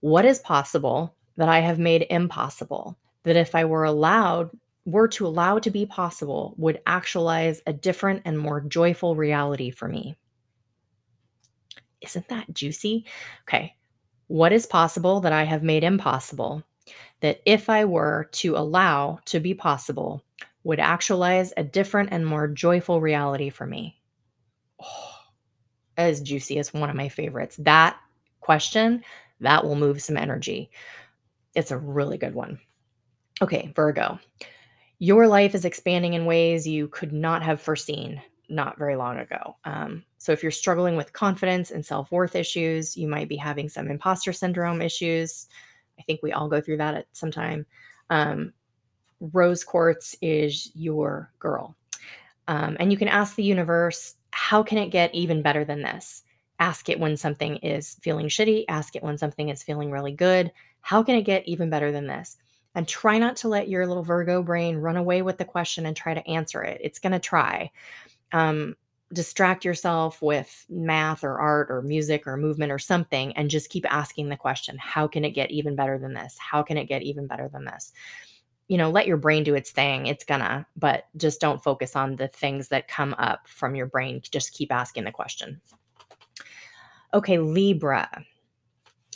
What 0.06 0.24
is 0.24 0.38
possible 0.38 1.16
that 1.36 1.50
I 1.50 1.62
have 1.62 1.80
made 1.80 2.06
impossible? 2.12 2.96
That 3.24 3.36
if 3.36 3.56
I 3.56 3.66
were 3.66 3.86
allowed, 3.86 4.52
were 4.86 5.08
to 5.08 5.26
allow 5.26 5.58
to 5.58 5.72
be 5.72 5.88
possible, 5.88 6.54
would 6.58 6.80
actualize 6.86 7.60
a 7.66 7.74
different 7.74 8.22
and 8.24 8.38
more 8.38 8.62
joyful 8.62 9.16
reality 9.16 9.72
for 9.72 9.88
me. 9.88 10.16
Isn't 12.02 12.28
that 12.28 12.54
juicy? 12.54 13.08
Okay. 13.50 13.76
What 14.28 14.54
is 14.54 14.68
possible 14.68 15.22
that 15.22 15.34
I 15.34 15.44
have 15.44 15.64
made 15.64 15.84
impossible? 15.84 16.62
That 17.22 17.42
if 17.48 17.68
I 17.68 17.84
were 17.84 18.30
to 18.34 18.56
allow 18.56 19.18
to 19.26 19.40
be 19.40 19.56
possible, 19.56 20.24
would 20.64 20.80
actualize 20.80 21.52
a 21.58 21.64
different 21.64 22.10
and 22.12 22.28
more 22.28 22.48
joyful 22.48 23.02
reality 23.02 23.50
for 23.50 23.66
me. 23.66 24.00
Oh, 24.80 25.16
as 25.98 26.22
juicy 26.22 26.60
as 26.60 26.76
one 26.76 26.92
of 26.92 26.96
my 26.96 27.10
favorites. 27.10 27.56
That 27.58 27.98
question 28.42 29.04
that 29.42 29.64
will 29.64 29.76
move 29.76 30.02
some 30.02 30.18
energy. 30.18 30.70
it's 31.56 31.72
a 31.72 31.78
really 31.78 32.18
good 32.18 32.36
one. 32.36 32.60
Okay, 33.42 33.72
Virgo. 33.76 34.20
Your 35.00 35.28
life 35.28 35.56
is 35.56 35.66
expanding 35.66 36.14
in 36.14 36.26
ways 36.26 36.68
you 36.68 36.88
could 36.88 37.12
not 37.12 37.44
have 37.44 37.62
foreseen 37.62 38.22
not 38.50 38.78
very 38.78 38.96
long 38.96 39.18
ago. 39.18 39.58
Um, 39.66 40.04
so, 40.18 40.32
if 40.32 40.42
you're 40.42 40.52
struggling 40.52 40.96
with 40.96 41.14
confidence 41.14 41.72
and 41.72 41.86
self 41.86 42.12
worth 42.12 42.36
issues, 42.36 42.96
you 42.96 43.08
might 43.08 43.30
be 43.30 43.36
having 43.36 43.70
some 43.70 43.90
imposter 43.90 44.32
syndrome 44.32 44.82
issues. 44.82 45.48
I 46.00 46.04
think 46.04 46.22
we 46.22 46.32
all 46.32 46.50
go 46.50 46.62
through 46.62 46.78
that 46.78 46.96
at 46.96 47.08
some 47.14 47.32
time. 47.32 47.66
Um, 48.10 48.54
rose 49.20 49.64
quartz 49.64 50.16
is 50.22 50.72
your 50.76 51.32
girl. 51.40 51.76
Um, 52.48 52.78
and 52.80 52.92
you 52.92 52.98
can 52.98 53.08
ask 53.08 53.36
the 53.36 53.44
universe, 53.44 54.16
how 54.32 54.62
can 54.62 54.78
it 54.78 54.92
get 54.92 55.14
even 55.16 55.42
better 55.42 55.66
than 55.66 55.82
this? 55.82 56.24
Ask 56.60 56.90
it 56.90 57.00
when 57.00 57.18
something 57.18 57.58
is 57.58 57.98
feeling 58.02 58.28
shitty, 58.28 58.66
ask 58.70 58.96
it 58.96 59.04
when 59.04 59.18
something 59.18 59.50
is 59.50 59.64
feeling 59.64 59.92
really 59.92 60.14
good. 60.14 60.52
How 60.82 61.04
can 61.04 61.16
it 61.16 61.24
get 61.24 61.48
even 61.48 61.70
better 61.70 61.92
than 61.92 62.08
this? 62.08 62.38
And 62.76 62.88
try 62.88 63.18
not 63.18 63.38
to 63.38 63.48
let 63.48 63.70
your 63.70 63.88
little 63.88 64.04
Virgo 64.04 64.44
brain 64.44 64.78
run 64.78 64.98
away 64.98 65.22
with 65.22 65.38
the 65.38 65.46
question 65.46 65.86
and 65.86 65.96
try 65.96 66.14
to 66.14 66.28
answer 66.28 66.64
it. 66.64 66.80
It's 66.84 67.00
going 67.00 67.14
to 67.14 67.20
try. 67.20 67.72
Um, 68.32 68.76
distract 69.14 69.64
yourself 69.64 70.22
with 70.22 70.66
math 70.68 71.24
or 71.24 71.38
art 71.38 71.70
or 71.70 71.82
music 71.82 72.26
or 72.26 72.36
movement 72.38 72.72
or 72.72 72.80
something 72.80 73.32
and 73.38 73.52
just 73.52 73.70
keep 73.70 73.86
asking 73.94 74.30
the 74.30 74.36
question 74.36 74.78
how 74.80 75.08
can 75.08 75.24
it 75.24 75.30
get 75.30 75.52
even 75.52 75.76
better 75.76 75.98
than 75.98 76.14
this? 76.14 76.36
How 76.38 76.64
can 76.64 76.78
it 76.78 76.86
get 76.86 77.04
even 77.04 77.28
better 77.28 77.48
than 77.48 77.66
this? 77.66 77.94
you 78.68 78.78
know, 78.78 78.90
let 78.90 79.08
your 79.08 79.18
brain 79.18 79.44
do 79.44 79.56
its 79.56 79.72
thing. 79.72 80.08
It's 80.08 80.24
gonna, 80.24 80.66
but 80.76 81.06
just 81.18 81.40
don't 81.40 81.64
focus 81.64 81.96
on 81.96 82.16
the 82.16 82.28
things 82.28 82.70
that 82.70 82.88
come 82.88 83.14
up 83.18 83.48
from 83.48 83.76
your 83.76 83.86
brain. 83.86 84.22
Just 84.32 84.54
keep 84.54 84.72
asking 84.72 85.04
the 85.04 85.12
question. 85.12 85.62
Okay, 87.16 87.38
Libra. 87.38 88.10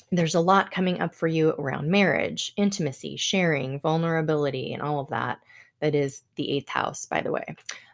There's 0.09 0.35
a 0.35 0.39
lot 0.39 0.71
coming 0.71 1.01
up 1.01 1.13
for 1.13 1.27
you 1.27 1.49
around 1.49 1.91
marriage, 1.91 2.53
intimacy, 2.55 3.17
sharing, 3.17 3.81
vulnerability, 3.81 4.71
and 4.71 4.81
all 4.81 5.01
of 5.01 5.09
that. 5.09 5.39
That 5.81 5.95
is 5.95 6.23
the 6.35 6.49
eighth 6.49 6.69
house, 6.69 7.05
by 7.05 7.19
the 7.19 7.33
way. 7.33 7.43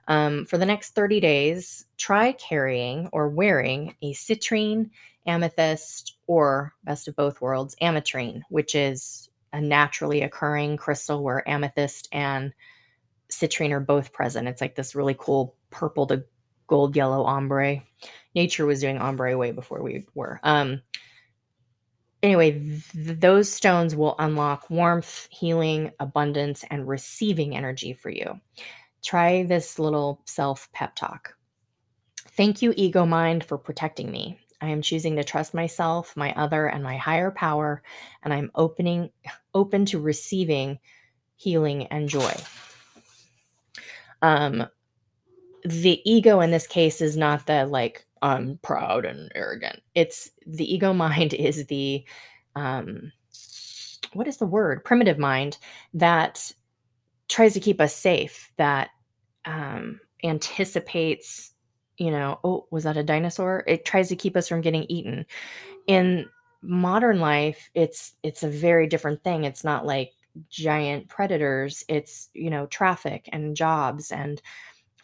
Um, 0.07 0.45
for 0.45 0.59
the 0.59 0.65
next 0.65 0.93
30 0.93 1.19
days, 1.19 1.85
try 1.97 2.33
carrying 2.33 3.09
or 3.13 3.29
wearing 3.29 3.95
a 4.03 4.13
citrine, 4.13 4.91
amethyst, 5.25 6.17
or 6.27 6.75
best 6.83 7.07
of 7.07 7.15
both 7.15 7.41
worlds, 7.41 7.75
ametrine, 7.81 8.43
which 8.49 8.75
is 8.75 9.31
a 9.53 9.59
naturally 9.59 10.21
occurring 10.21 10.77
crystal 10.77 11.23
where 11.23 11.49
amethyst 11.49 12.09
and 12.11 12.53
citrine 13.31 13.71
are 13.71 13.79
both 13.79 14.13
present. 14.13 14.47
It's 14.47 14.61
like 14.61 14.75
this 14.75 14.93
really 14.93 15.15
cool 15.17 15.55
purple 15.71 16.05
to 16.07 16.23
gold 16.67 16.95
yellow 16.95 17.23
ombre. 17.23 17.81
Nature 18.33 18.65
was 18.65 18.81
doing 18.81 18.97
ombre 18.97 19.37
way 19.37 19.51
before 19.51 19.81
we 19.81 20.05
were. 20.13 20.39
Um, 20.43 20.81
anyway, 22.21 22.51
th- 22.93 23.19
those 23.19 23.51
stones 23.51 23.95
will 23.95 24.15
unlock 24.19 24.69
warmth, 24.69 25.27
healing, 25.31 25.91
abundance, 25.99 26.65
and 26.69 26.87
receiving 26.87 27.55
energy 27.55 27.93
for 27.93 28.09
you. 28.09 28.39
Try 29.03 29.43
this 29.43 29.79
little 29.79 30.21
self 30.25 30.71
pep 30.73 30.95
talk. 30.95 31.35
Thank 32.31 32.61
you, 32.61 32.73
ego 32.75 33.05
mind, 33.05 33.45
for 33.45 33.57
protecting 33.57 34.11
me. 34.11 34.39
I 34.61 34.69
am 34.69 34.81
choosing 34.81 35.15
to 35.17 35.23
trust 35.23 35.53
myself, 35.53 36.17
my 36.17 36.33
other, 36.33 36.65
and 36.65 36.83
my 36.83 36.97
higher 36.97 37.31
power, 37.31 37.83
and 38.23 38.33
I'm 38.33 38.51
opening 38.55 39.11
open 39.53 39.85
to 39.85 39.99
receiving 39.99 40.79
healing 41.35 41.87
and 41.87 42.09
joy. 42.09 42.33
Um, 44.21 44.67
the 45.65 46.01
ego 46.09 46.41
in 46.41 46.51
this 46.51 46.67
case 46.67 47.01
is 47.01 47.17
not 47.17 47.47
the 47.47 47.65
like 47.65 48.05
I'm 48.21 48.59
proud 48.61 49.05
and 49.05 49.31
arrogant. 49.35 49.81
It's 49.93 50.29
the 50.45 50.71
ego 50.71 50.93
mind 51.05 51.33
is 51.33 51.65
the 51.65 52.05
um, 52.55 53.11
what 54.13 54.27
is 54.27 54.37
the 54.37 54.45
word? 54.45 54.83
Primitive 54.83 55.17
mind 55.17 55.57
that 55.93 56.51
tries 57.27 57.53
to 57.53 57.59
keep 57.59 57.81
us 57.81 57.93
safe, 57.93 58.51
that 58.57 58.89
um, 59.45 59.99
anticipates 60.23 61.51
you 61.97 62.11
know, 62.11 62.39
oh, 62.43 62.67
was 62.71 62.83
that 62.83 62.97
a 62.97 63.03
dinosaur? 63.03 63.63
It 63.67 63.85
tries 63.85 64.09
to 64.09 64.15
keep 64.15 64.35
us 64.35 64.47
from 64.47 64.61
getting 64.61 64.83
eaten. 64.89 65.25
In 65.87 66.27
modern 66.61 67.19
life, 67.19 67.69
it's 67.73 68.13
it's 68.23 68.43
a 68.43 68.49
very 68.49 68.87
different 68.87 69.23
thing. 69.23 69.43
It's 69.43 69.63
not 69.63 69.85
like 69.85 70.11
giant 70.49 71.07
predators. 71.07 71.83
It's, 71.87 72.29
you 72.33 72.49
know, 72.49 72.65
traffic 72.65 73.29
and 73.31 73.55
jobs 73.55 74.11
and 74.11 74.41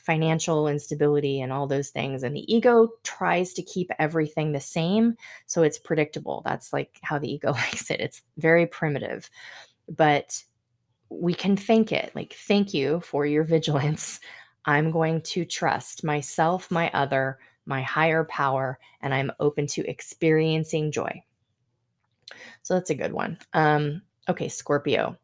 financial 0.02 0.68
instability 0.68 1.42
and 1.42 1.52
all 1.52 1.68
those 1.68 1.90
things. 1.90 2.24
And 2.24 2.36
the 2.36 2.54
ego 2.54 2.90
tries 3.04 3.54
to 3.54 3.62
keep 3.62 3.92
everything 4.00 4.52
the 4.52 4.60
same 4.60 5.16
so 5.46 5.64
it's 5.64 5.78
predictable. 5.78 6.42
That's 6.44 6.74
like 6.74 7.00
how 7.02 7.20
the 7.20 7.32
ego 7.32 7.52
likes 7.52 7.90
it. 7.92 8.00
It's 8.00 8.22
very 8.38 8.66
primitive. 8.66 9.30
But 9.88 10.44
we 11.10 11.34
can 11.34 11.58
thank 11.58 11.92
it. 11.92 12.12
Like, 12.16 12.34
thank 12.34 12.74
you 12.74 13.02
for 13.02 13.26
your 13.26 13.44
vigilance. 13.44 14.20
I'm 14.66 14.92
going 14.92 15.22
to 15.22 15.44
trust 15.44 16.04
myself, 16.04 16.72
my 16.72 16.90
other, 16.94 17.40
my 17.66 17.82
higher 17.82 18.24
power, 18.26 18.80
and 19.02 19.14
I'm 19.14 19.32
open 19.40 19.68
to 19.68 19.90
experiencing 19.90 20.92
joy. 20.92 21.24
So 22.62 22.76
that's 22.76 22.90
a 22.90 22.96
good 22.96 23.12
one. 23.12 23.38
Um, 23.54 24.02
okay, 24.30 24.48
Scorpio. 24.48 25.18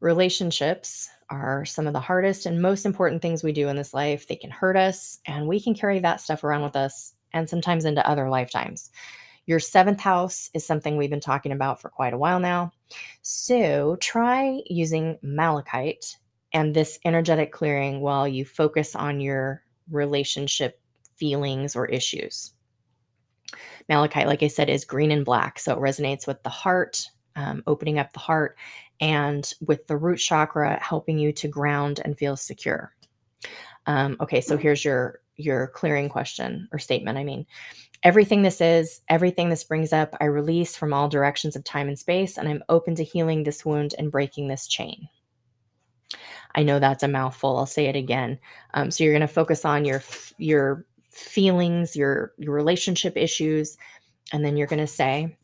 Relationships 0.00 1.08
are 1.30 1.64
some 1.64 1.86
of 1.86 1.92
the 1.92 2.00
hardest 2.00 2.46
and 2.46 2.62
most 2.62 2.86
important 2.86 3.22
things 3.22 3.42
we 3.42 3.52
do 3.52 3.68
in 3.68 3.76
this 3.76 3.94
life. 3.94 4.26
They 4.26 4.36
can 4.36 4.50
hurt 4.50 4.76
us, 4.76 5.18
and 5.26 5.46
we 5.46 5.60
can 5.60 5.74
carry 5.74 5.98
that 6.00 6.20
stuff 6.20 6.44
around 6.44 6.62
with 6.62 6.76
us 6.76 7.14
and 7.32 7.48
sometimes 7.48 7.84
into 7.84 8.08
other 8.08 8.28
lifetimes. 8.28 8.90
Your 9.46 9.60
seventh 9.60 10.00
house 10.00 10.50
is 10.52 10.66
something 10.66 10.96
we've 10.96 11.08
been 11.08 11.20
talking 11.20 11.52
about 11.52 11.80
for 11.80 11.88
quite 11.88 12.12
a 12.12 12.18
while 12.18 12.40
now. 12.40 12.70
So 13.22 13.96
try 14.00 14.60
using 14.66 15.18
malachite 15.22 16.18
and 16.52 16.74
this 16.74 16.98
energetic 17.04 17.52
clearing 17.52 18.00
while 18.00 18.28
you 18.28 18.44
focus 18.44 18.94
on 18.94 19.20
your 19.20 19.62
relationship 19.90 20.80
feelings 21.16 21.74
or 21.74 21.86
issues. 21.86 22.52
Malachite, 23.88 24.26
like 24.26 24.42
I 24.42 24.48
said, 24.48 24.68
is 24.68 24.84
green 24.84 25.10
and 25.10 25.24
black. 25.24 25.58
So 25.58 25.72
it 25.72 25.80
resonates 25.80 26.26
with 26.26 26.42
the 26.42 26.50
heart, 26.50 27.08
um, 27.36 27.62
opening 27.66 27.98
up 27.98 28.12
the 28.12 28.18
heart, 28.18 28.58
and 29.00 29.52
with 29.60 29.86
the 29.86 29.96
root 29.96 30.18
chakra, 30.18 30.78
helping 30.82 31.18
you 31.18 31.32
to 31.32 31.48
ground 31.48 32.00
and 32.04 32.18
feel 32.18 32.36
secure. 32.36 32.92
Um, 33.86 34.16
okay, 34.20 34.40
so 34.40 34.56
here's 34.56 34.84
your 34.84 35.20
your 35.36 35.68
clearing 35.68 36.08
question 36.08 36.68
or 36.72 36.78
statement. 36.78 37.16
I 37.16 37.24
mean, 37.24 37.46
everything 38.02 38.42
this 38.42 38.60
is, 38.60 39.00
everything 39.08 39.48
this 39.50 39.64
brings 39.64 39.92
up, 39.92 40.16
I 40.20 40.24
release 40.24 40.76
from 40.76 40.92
all 40.92 41.08
directions 41.08 41.54
of 41.56 41.64
time 41.64 41.88
and 41.88 41.98
space, 41.98 42.36
and 42.36 42.48
I'm 42.48 42.64
open 42.68 42.94
to 42.96 43.04
healing 43.04 43.44
this 43.44 43.64
wound 43.64 43.94
and 43.98 44.10
breaking 44.10 44.48
this 44.48 44.66
chain. 44.66 45.08
I 46.54 46.62
know 46.62 46.78
that's 46.78 47.02
a 47.02 47.08
mouthful. 47.08 47.56
I'll 47.56 47.66
say 47.66 47.86
it 47.86 47.96
again. 47.96 48.38
Um, 48.74 48.90
so 48.90 49.04
you're 49.04 49.12
going 49.12 49.20
to 49.20 49.28
focus 49.28 49.64
on 49.64 49.84
your 49.84 50.02
your 50.38 50.86
feelings, 51.10 51.94
your 51.94 52.32
your 52.38 52.52
relationship 52.52 53.16
issues, 53.16 53.76
and 54.32 54.44
then 54.44 54.56
you're 54.56 54.66
going 54.66 54.78
to 54.78 54.86
say 54.86 55.36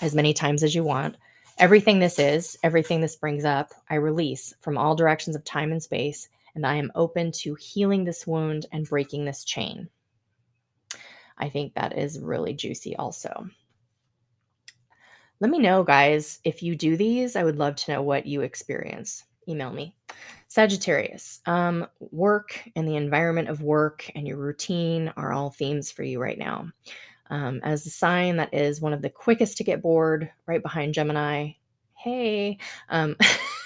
as 0.00 0.14
many 0.14 0.32
times 0.32 0.62
as 0.62 0.74
you 0.74 0.84
want. 0.84 1.16
Everything 1.60 1.98
this 1.98 2.18
is, 2.18 2.56
everything 2.62 3.02
this 3.02 3.16
brings 3.16 3.44
up, 3.44 3.74
I 3.90 3.96
release 3.96 4.54
from 4.62 4.78
all 4.78 4.96
directions 4.96 5.36
of 5.36 5.44
time 5.44 5.72
and 5.72 5.82
space, 5.82 6.26
and 6.54 6.66
I 6.66 6.76
am 6.76 6.90
open 6.94 7.32
to 7.32 7.54
healing 7.54 8.02
this 8.02 8.26
wound 8.26 8.64
and 8.72 8.88
breaking 8.88 9.26
this 9.26 9.44
chain. 9.44 9.90
I 11.36 11.50
think 11.50 11.74
that 11.74 11.98
is 11.98 12.18
really 12.18 12.54
juicy, 12.54 12.96
also. 12.96 13.46
Let 15.40 15.50
me 15.50 15.58
know, 15.58 15.84
guys, 15.84 16.38
if 16.44 16.62
you 16.62 16.76
do 16.76 16.96
these. 16.96 17.36
I 17.36 17.44
would 17.44 17.58
love 17.58 17.76
to 17.76 17.92
know 17.92 18.00
what 18.00 18.24
you 18.24 18.40
experience 18.40 19.24
email 19.46 19.70
me. 19.70 19.94
Sagittarius, 20.48 21.40
um, 21.44 21.86
work 21.98 22.58
and 22.74 22.88
the 22.88 22.96
environment 22.96 23.48
of 23.48 23.62
work 23.62 24.10
and 24.14 24.26
your 24.26 24.38
routine 24.38 25.12
are 25.16 25.32
all 25.32 25.50
themes 25.50 25.90
for 25.90 26.04
you 26.04 26.20
right 26.20 26.38
now. 26.38 26.70
Um, 27.30 27.60
as 27.62 27.86
a 27.86 27.90
sign 27.90 28.36
that 28.36 28.52
is 28.52 28.80
one 28.80 28.92
of 28.92 29.02
the 29.02 29.10
quickest 29.10 29.56
to 29.58 29.64
get 29.64 29.82
bored, 29.82 30.30
right 30.46 30.62
behind 30.62 30.94
Gemini, 30.94 31.52
hey, 31.94 32.58
um, 32.88 33.16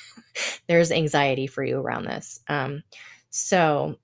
there's 0.68 0.92
anxiety 0.92 1.46
for 1.46 1.64
you 1.64 1.78
around 1.78 2.04
this. 2.04 2.40
Um, 2.48 2.82
so 3.30 3.96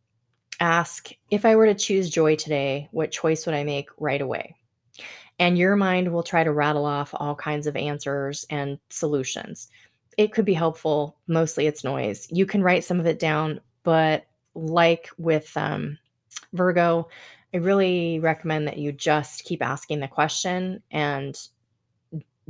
ask 0.58 1.10
if 1.30 1.44
I 1.44 1.56
were 1.56 1.66
to 1.66 1.74
choose 1.74 2.10
joy 2.10 2.36
today, 2.36 2.88
what 2.90 3.10
choice 3.10 3.46
would 3.46 3.54
I 3.54 3.64
make 3.64 3.90
right 3.98 4.20
away? 4.20 4.56
And 5.38 5.56
your 5.56 5.76
mind 5.76 6.12
will 6.12 6.22
try 6.22 6.44
to 6.44 6.52
rattle 6.52 6.84
off 6.84 7.14
all 7.14 7.34
kinds 7.34 7.66
of 7.66 7.76
answers 7.76 8.44
and 8.50 8.78
solutions 8.90 9.68
it 10.20 10.32
could 10.32 10.44
be 10.44 10.52
helpful. 10.52 11.16
Mostly 11.28 11.66
it's 11.66 11.82
noise. 11.82 12.26
You 12.30 12.44
can 12.44 12.62
write 12.62 12.84
some 12.84 13.00
of 13.00 13.06
it 13.06 13.18
down, 13.18 13.58
but 13.84 14.26
like 14.54 15.08
with 15.16 15.56
um, 15.56 15.96
Virgo, 16.52 17.08
I 17.52 17.58
really 17.58 18.20
recommend 18.20 18.68
that 18.68 18.78
you 18.78 18.92
just 18.92 19.44
keep 19.44 19.62
asking 19.62 20.00
the 20.00 20.08
question 20.08 20.82
and 20.90 21.38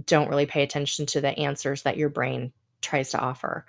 don't 0.07 0.29
really 0.29 0.47
pay 0.47 0.63
attention 0.63 1.07
to 1.07 1.21
the 1.21 1.39
answers 1.39 1.83
that 1.83 1.97
your 1.97 2.09
brain 2.09 2.53
tries 2.83 3.11
to 3.11 3.19
offer. 3.19 3.67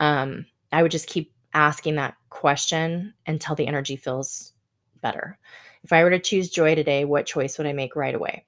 Um, 0.00 0.46
I 0.72 0.82
would 0.82 0.90
just 0.90 1.08
keep 1.08 1.32
asking 1.54 1.96
that 1.96 2.14
question 2.30 3.14
until 3.26 3.54
the 3.54 3.66
energy 3.66 3.96
feels 3.96 4.52
better. 5.00 5.38
If 5.84 5.92
I 5.92 6.02
were 6.02 6.10
to 6.10 6.18
choose 6.18 6.50
joy 6.50 6.74
today, 6.74 7.04
what 7.04 7.26
choice 7.26 7.58
would 7.58 7.66
I 7.66 7.72
make 7.72 7.96
right 7.96 8.14
away? 8.14 8.44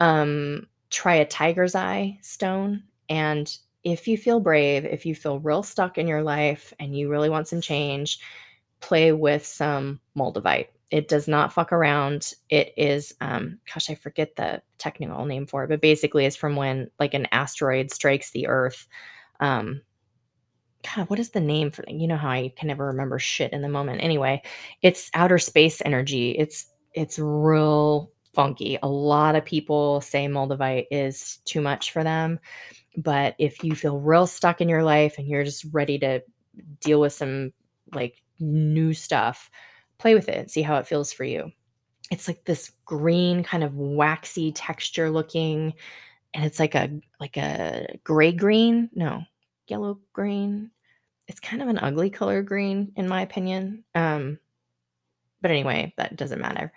Um, 0.00 0.66
try 0.90 1.14
a 1.14 1.24
tiger's 1.24 1.74
eye 1.74 2.18
stone 2.20 2.82
and 3.08 3.56
if 3.84 4.06
you 4.06 4.16
feel 4.16 4.40
brave, 4.40 4.84
if 4.84 5.04
you 5.04 5.14
feel 5.14 5.40
real 5.40 5.62
stuck 5.62 5.98
in 5.98 6.06
your 6.06 6.22
life 6.22 6.72
and 6.78 6.96
you 6.96 7.08
really 7.08 7.28
want 7.28 7.48
some 7.48 7.60
change, 7.60 8.20
play 8.80 9.12
with 9.12 9.44
some 9.44 10.00
Moldavite. 10.16 10.68
It 10.92 11.08
does 11.08 11.26
not 11.26 11.54
fuck 11.54 11.72
around. 11.72 12.34
It 12.50 12.74
is, 12.76 13.14
um, 13.22 13.58
gosh, 13.72 13.88
I 13.88 13.94
forget 13.94 14.36
the 14.36 14.60
technical 14.76 15.24
name 15.24 15.46
for 15.46 15.64
it, 15.64 15.68
but 15.68 15.80
basically, 15.80 16.26
it's 16.26 16.36
from 16.36 16.54
when 16.54 16.90
like 17.00 17.14
an 17.14 17.26
asteroid 17.32 17.90
strikes 17.90 18.30
the 18.30 18.46
Earth. 18.46 18.86
Um, 19.40 19.80
God, 20.84 21.08
what 21.08 21.18
is 21.18 21.30
the 21.30 21.40
name 21.40 21.70
for 21.70 21.82
You 21.88 22.06
know 22.08 22.18
how 22.18 22.28
I 22.28 22.52
can 22.56 22.68
never 22.68 22.86
remember 22.86 23.18
shit 23.18 23.54
in 23.54 23.62
the 23.62 23.70
moment. 23.70 24.02
Anyway, 24.02 24.42
it's 24.82 25.10
outer 25.14 25.38
space 25.38 25.80
energy. 25.82 26.32
It's 26.32 26.66
it's 26.92 27.18
real 27.18 28.10
funky. 28.34 28.78
A 28.82 28.88
lot 28.88 29.34
of 29.34 29.46
people 29.46 30.02
say 30.02 30.26
Moldavite 30.26 30.86
is 30.90 31.38
too 31.46 31.62
much 31.62 31.90
for 31.90 32.04
them. 32.04 32.38
But 32.98 33.34
if 33.38 33.64
you 33.64 33.74
feel 33.74 33.98
real 33.98 34.26
stuck 34.26 34.60
in 34.60 34.68
your 34.68 34.82
life 34.82 35.16
and 35.16 35.26
you're 35.26 35.44
just 35.44 35.64
ready 35.72 35.98
to 36.00 36.22
deal 36.80 37.00
with 37.00 37.14
some 37.14 37.54
like 37.94 38.22
new 38.40 38.92
stuff, 38.92 39.50
play 40.02 40.14
with 40.14 40.28
it, 40.28 40.36
and 40.36 40.50
see 40.50 40.62
how 40.62 40.76
it 40.76 40.86
feels 40.86 41.12
for 41.12 41.24
you. 41.24 41.52
It's 42.10 42.28
like 42.28 42.44
this 42.44 42.72
green 42.84 43.42
kind 43.42 43.64
of 43.64 43.76
waxy 43.76 44.52
texture 44.52 45.10
looking 45.10 45.72
and 46.34 46.44
it's 46.44 46.58
like 46.58 46.74
a 46.74 46.90
like 47.20 47.36
a 47.36 47.98
gray 48.04 48.32
green, 48.32 48.90
no, 48.94 49.22
yellow 49.68 50.00
green. 50.12 50.70
It's 51.28 51.40
kind 51.40 51.62
of 51.62 51.68
an 51.68 51.78
ugly 51.78 52.10
color 52.10 52.42
green 52.42 52.92
in 52.96 53.08
my 53.08 53.22
opinion. 53.22 53.84
Um 53.94 54.38
but 55.40 55.50
anyway, 55.50 55.92
that 55.96 56.16
doesn't 56.16 56.40
matter. 56.40 56.72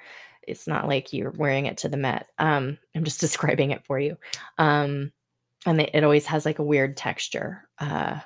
It's 0.47 0.67
not 0.67 0.87
like 0.87 1.13
you're 1.13 1.31
wearing 1.31 1.65
it 1.65 1.77
to 1.79 1.89
the 1.89 1.97
Met. 1.97 2.27
Um 2.37 2.77
I'm 2.95 3.03
just 3.03 3.19
describing 3.27 3.71
it 3.71 3.85
for 3.85 3.99
you. 3.99 4.17
Um 4.57 5.11
and 5.65 5.81
it 5.81 6.03
always 6.03 6.27
has 6.27 6.45
like 6.45 6.59
a 6.59 6.63
weird 6.63 6.97
texture. 6.97 7.67
Uh 7.79 8.19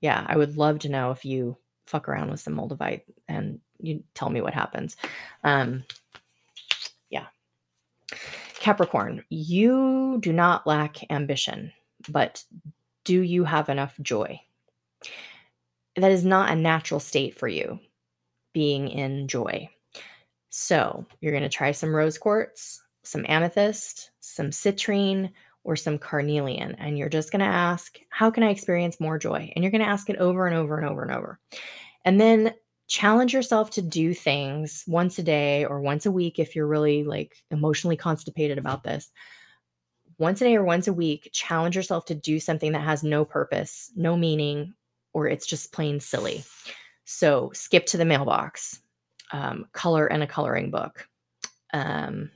yeah, 0.00 0.24
I 0.26 0.36
would 0.36 0.56
love 0.56 0.80
to 0.80 0.88
know 0.88 1.10
if 1.10 1.24
you 1.24 1.58
fuck 1.86 2.08
around 2.08 2.30
with 2.30 2.40
some 2.40 2.54
moldavite 2.54 3.02
and 3.28 3.60
you 3.82 4.02
tell 4.14 4.30
me 4.30 4.40
what 4.40 4.54
happens. 4.54 4.96
Um, 5.44 5.84
yeah. 7.08 7.26
Capricorn, 8.58 9.24
you 9.30 10.18
do 10.20 10.32
not 10.32 10.66
lack 10.66 11.10
ambition, 11.10 11.72
but 12.08 12.44
do 13.04 13.22
you 13.22 13.44
have 13.44 13.68
enough 13.68 13.94
joy? 14.02 14.40
That 15.96 16.12
is 16.12 16.24
not 16.24 16.50
a 16.50 16.56
natural 16.56 17.00
state 17.00 17.38
for 17.38 17.48
you, 17.48 17.80
being 18.52 18.88
in 18.88 19.28
joy. 19.28 19.68
So 20.50 21.06
you're 21.20 21.32
going 21.32 21.42
to 21.42 21.48
try 21.48 21.72
some 21.72 21.94
rose 21.94 22.18
quartz, 22.18 22.82
some 23.02 23.24
amethyst, 23.28 24.10
some 24.20 24.50
citrine, 24.50 25.30
or 25.64 25.76
some 25.76 25.98
carnelian. 25.98 26.74
And 26.76 26.98
you're 26.98 27.08
just 27.08 27.32
going 27.32 27.40
to 27.40 27.46
ask, 27.46 27.98
How 28.10 28.30
can 28.30 28.42
I 28.42 28.50
experience 28.50 29.00
more 29.00 29.18
joy? 29.18 29.52
And 29.54 29.62
you're 29.62 29.70
going 29.72 29.82
to 29.82 29.88
ask 29.88 30.10
it 30.10 30.16
over 30.16 30.46
and 30.46 30.56
over 30.56 30.76
and 30.76 30.88
over 30.88 31.02
and 31.02 31.12
over. 31.12 31.38
And 32.04 32.20
then 32.20 32.54
challenge 32.90 33.32
yourself 33.32 33.70
to 33.70 33.80
do 33.80 34.12
things 34.12 34.82
once 34.88 35.16
a 35.16 35.22
day 35.22 35.64
or 35.64 35.80
once 35.80 36.06
a 36.06 36.10
week 36.10 36.40
if 36.40 36.56
you're 36.56 36.66
really 36.66 37.04
like 37.04 37.36
emotionally 37.52 37.96
constipated 37.96 38.58
about 38.58 38.82
this. 38.82 39.12
Once 40.18 40.40
a 40.40 40.44
day 40.44 40.56
or 40.56 40.64
once 40.64 40.88
a 40.88 40.92
week, 40.92 41.30
challenge 41.32 41.76
yourself 41.76 42.04
to 42.04 42.16
do 42.16 42.40
something 42.40 42.72
that 42.72 42.82
has 42.82 43.04
no 43.04 43.24
purpose, 43.24 43.92
no 43.94 44.16
meaning, 44.16 44.74
or 45.12 45.28
it's 45.28 45.46
just 45.46 45.72
plain 45.72 46.00
silly. 46.00 46.42
So 47.04 47.52
skip 47.54 47.86
to 47.86 47.96
the 47.96 48.04
mailbox, 48.04 48.80
um, 49.30 49.66
color 49.72 50.08
and 50.08 50.24
a 50.24 50.26
coloring 50.26 50.72
book. 50.72 51.08
Um, 51.72 52.32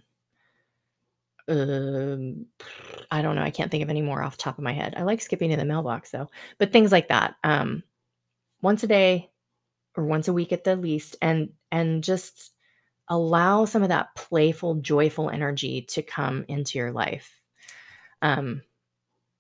um, 1.49 2.47
I 3.11 3.23
don't 3.23 3.35
know. 3.35 3.43
I 3.43 3.51
can't 3.51 3.73
think 3.73 3.83
of 3.83 3.91
any 3.91 4.03
more 4.03 4.23
off 4.23 4.37
the 4.37 4.43
top 4.45 4.57
of 4.57 4.65
my 4.65 4.73
head. 4.73 4.95
I 4.97 5.03
like 5.03 5.21
skipping 5.21 5.51
to 5.51 5.57
the 5.57 5.65
mailbox 5.65 6.13
though, 6.13 6.31
but 6.59 6.73
things 6.73 6.93
like 6.93 7.09
that. 7.09 7.35
Um, 7.43 7.83
once 8.63 8.85
a 8.85 8.87
day 8.87 9.31
or 9.97 10.05
once 10.05 10.29
a 10.29 10.33
week 10.33 10.53
at 10.53 10.65
the 10.65 10.77
least, 10.77 11.17
and 11.23 11.51
and 11.71 12.05
just 12.05 12.53
allow 13.09 13.65
some 13.65 13.83
of 13.83 13.91
that 13.91 14.15
playful, 14.17 14.77
joyful 14.77 15.31
energy 15.31 15.83
to 15.83 16.03
come 16.03 16.45
into 16.49 16.79
your 16.79 16.93
life. 16.93 17.41
Um, 18.23 18.63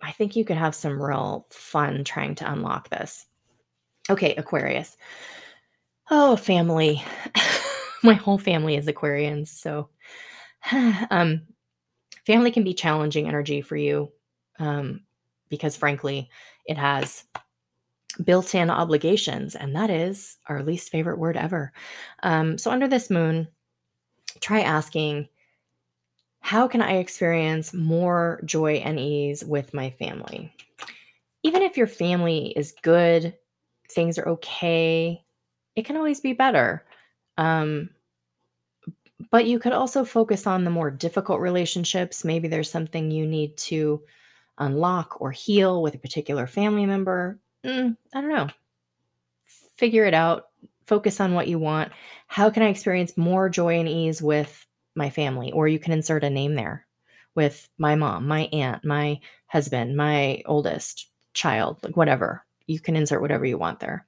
I 0.02 0.12
think 0.12 0.36
you 0.36 0.44
could 0.44 0.58
have 0.58 0.74
some 0.74 1.00
real 1.00 1.46
fun 1.50 2.04
trying 2.04 2.34
to 2.36 2.50
unlock 2.50 2.90
this. 2.90 3.26
Okay, 4.10 4.34
Aquarius. 4.34 4.96
Oh, 6.10 6.36
family. 6.36 7.02
My 8.02 8.14
whole 8.14 8.36
family 8.36 8.76
is 8.76 8.86
Aquarians, 8.86 9.48
so 9.48 9.88
um 11.10 11.42
family 12.26 12.50
can 12.50 12.64
be 12.64 12.74
challenging 12.74 13.28
energy 13.28 13.60
for 13.60 13.76
you 13.76 14.10
um, 14.58 15.00
because, 15.48 15.76
frankly, 15.76 16.30
it 16.66 16.76
has 16.76 17.24
built 18.22 18.54
in 18.54 18.70
obligations, 18.70 19.54
and 19.54 19.74
that 19.74 19.90
is 19.90 20.36
our 20.48 20.62
least 20.62 20.90
favorite 20.90 21.18
word 21.18 21.36
ever. 21.36 21.72
Um, 22.22 22.58
so, 22.58 22.70
under 22.70 22.88
this 22.88 23.10
moon, 23.10 23.48
try 24.40 24.60
asking, 24.60 25.28
How 26.40 26.68
can 26.68 26.82
I 26.82 26.96
experience 26.96 27.74
more 27.74 28.40
joy 28.44 28.74
and 28.76 28.98
ease 28.98 29.44
with 29.44 29.74
my 29.74 29.90
family? 29.90 30.54
Even 31.42 31.62
if 31.62 31.76
your 31.76 31.86
family 31.86 32.52
is 32.56 32.74
good, 32.82 33.34
things 33.90 34.18
are 34.18 34.28
okay, 34.28 35.24
it 35.76 35.84
can 35.84 35.96
always 35.96 36.20
be 36.20 36.32
better. 36.32 36.84
Um, 37.36 37.90
but 39.30 39.46
you 39.46 39.58
could 39.58 39.72
also 39.72 40.04
focus 40.04 40.46
on 40.46 40.64
the 40.64 40.70
more 40.70 40.90
difficult 40.90 41.40
relationships. 41.40 42.24
Maybe 42.24 42.48
there's 42.48 42.70
something 42.70 43.10
you 43.10 43.26
need 43.26 43.56
to 43.58 44.02
unlock 44.58 45.20
or 45.20 45.32
heal 45.32 45.82
with 45.82 45.94
a 45.94 45.98
particular 45.98 46.46
family 46.46 46.86
member. 46.86 47.38
Mm, 47.64 47.96
I 48.12 48.20
don't 48.20 48.30
know. 48.30 48.48
Figure 49.76 50.04
it 50.04 50.14
out. 50.14 50.48
Focus 50.86 51.20
on 51.20 51.34
what 51.34 51.48
you 51.48 51.58
want. 51.58 51.92
How 52.26 52.50
can 52.50 52.62
I 52.62 52.68
experience 52.68 53.16
more 53.16 53.48
joy 53.48 53.78
and 53.78 53.88
ease 53.88 54.20
with 54.20 54.66
my 54.94 55.10
family? 55.10 55.50
Or 55.52 55.66
you 55.66 55.78
can 55.78 55.92
insert 55.92 56.24
a 56.24 56.30
name 56.30 56.54
there 56.54 56.86
with 57.34 57.68
my 57.78 57.94
mom, 57.94 58.28
my 58.28 58.48
aunt, 58.52 58.84
my 58.84 59.18
husband, 59.46 59.96
my 59.96 60.42
oldest 60.46 61.08
child, 61.32 61.78
like 61.82 61.96
whatever. 61.96 62.44
You 62.66 62.80
can 62.80 62.96
insert 62.96 63.20
whatever 63.20 63.44
you 63.44 63.58
want 63.58 63.80
there. 63.80 64.06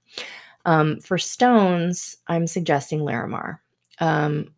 Um, 0.64 1.00
for 1.00 1.18
stones, 1.18 2.16
I'm 2.26 2.46
suggesting 2.46 3.00
Larimar. 3.00 3.58
Um, 4.00 4.52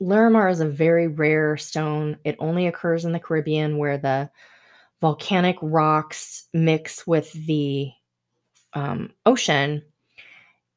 Larimar 0.00 0.50
is 0.50 0.60
a 0.60 0.68
very 0.68 1.06
rare 1.08 1.56
stone. 1.56 2.18
It 2.24 2.36
only 2.38 2.66
occurs 2.66 3.04
in 3.04 3.12
the 3.12 3.20
Caribbean 3.20 3.78
where 3.78 3.98
the 3.98 4.30
volcanic 5.00 5.56
rocks 5.62 6.48
mix 6.52 7.06
with 7.06 7.32
the 7.32 7.90
um, 8.74 9.10
ocean. 9.26 9.82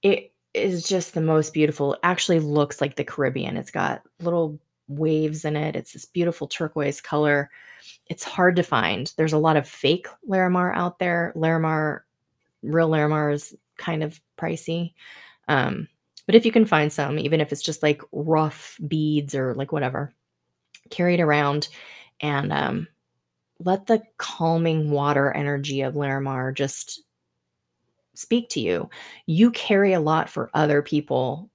It 0.01 0.31
is 0.53 0.87
just 0.87 1.13
the 1.13 1.21
most 1.21 1.53
beautiful. 1.53 1.93
It 1.93 1.99
actually 2.03 2.39
looks 2.39 2.81
like 2.81 2.95
the 2.95 3.03
Caribbean. 3.03 3.57
It's 3.57 3.71
got 3.71 4.01
little 4.19 4.59
waves 4.87 5.45
in 5.45 5.55
it. 5.55 5.75
It's 5.75 5.93
this 5.93 6.05
beautiful 6.05 6.47
turquoise 6.47 7.01
color. 7.01 7.49
It's 8.07 8.23
hard 8.23 8.55
to 8.55 8.63
find. 8.63 9.11
There's 9.17 9.33
a 9.33 9.37
lot 9.37 9.57
of 9.57 9.67
fake 9.67 10.07
Larimar 10.27 10.75
out 10.75 10.99
there. 10.99 11.33
Larimar, 11.35 12.01
real 12.63 12.89
Larimar 12.89 13.33
is 13.33 13.55
kind 13.77 14.03
of 14.03 14.19
pricey. 14.37 14.93
Um, 15.47 15.87
but 16.25 16.35
if 16.35 16.45
you 16.45 16.51
can 16.51 16.65
find 16.65 16.91
some, 16.91 17.19
even 17.19 17.41
if 17.41 17.51
it's 17.51 17.61
just 17.61 17.83
like 17.83 18.01
rough 18.11 18.79
beads 18.87 19.35
or 19.35 19.53
like 19.53 19.71
whatever, 19.71 20.13
carry 20.89 21.15
it 21.15 21.21
around 21.21 21.69
and 22.19 22.51
um, 22.51 22.87
let 23.59 23.87
the 23.87 24.01
calming 24.17 24.91
water 24.91 25.31
energy 25.31 25.81
of 25.81 25.93
Larimar 25.93 26.53
just 26.53 27.03
speak 28.17 28.49
to 28.49 28.59
you. 28.59 28.89
You 29.27 29.51
carry 29.51 29.93
a 29.93 29.99
lot 29.99 30.29
for 30.29 30.49
other 30.53 30.81
people, 30.81 31.51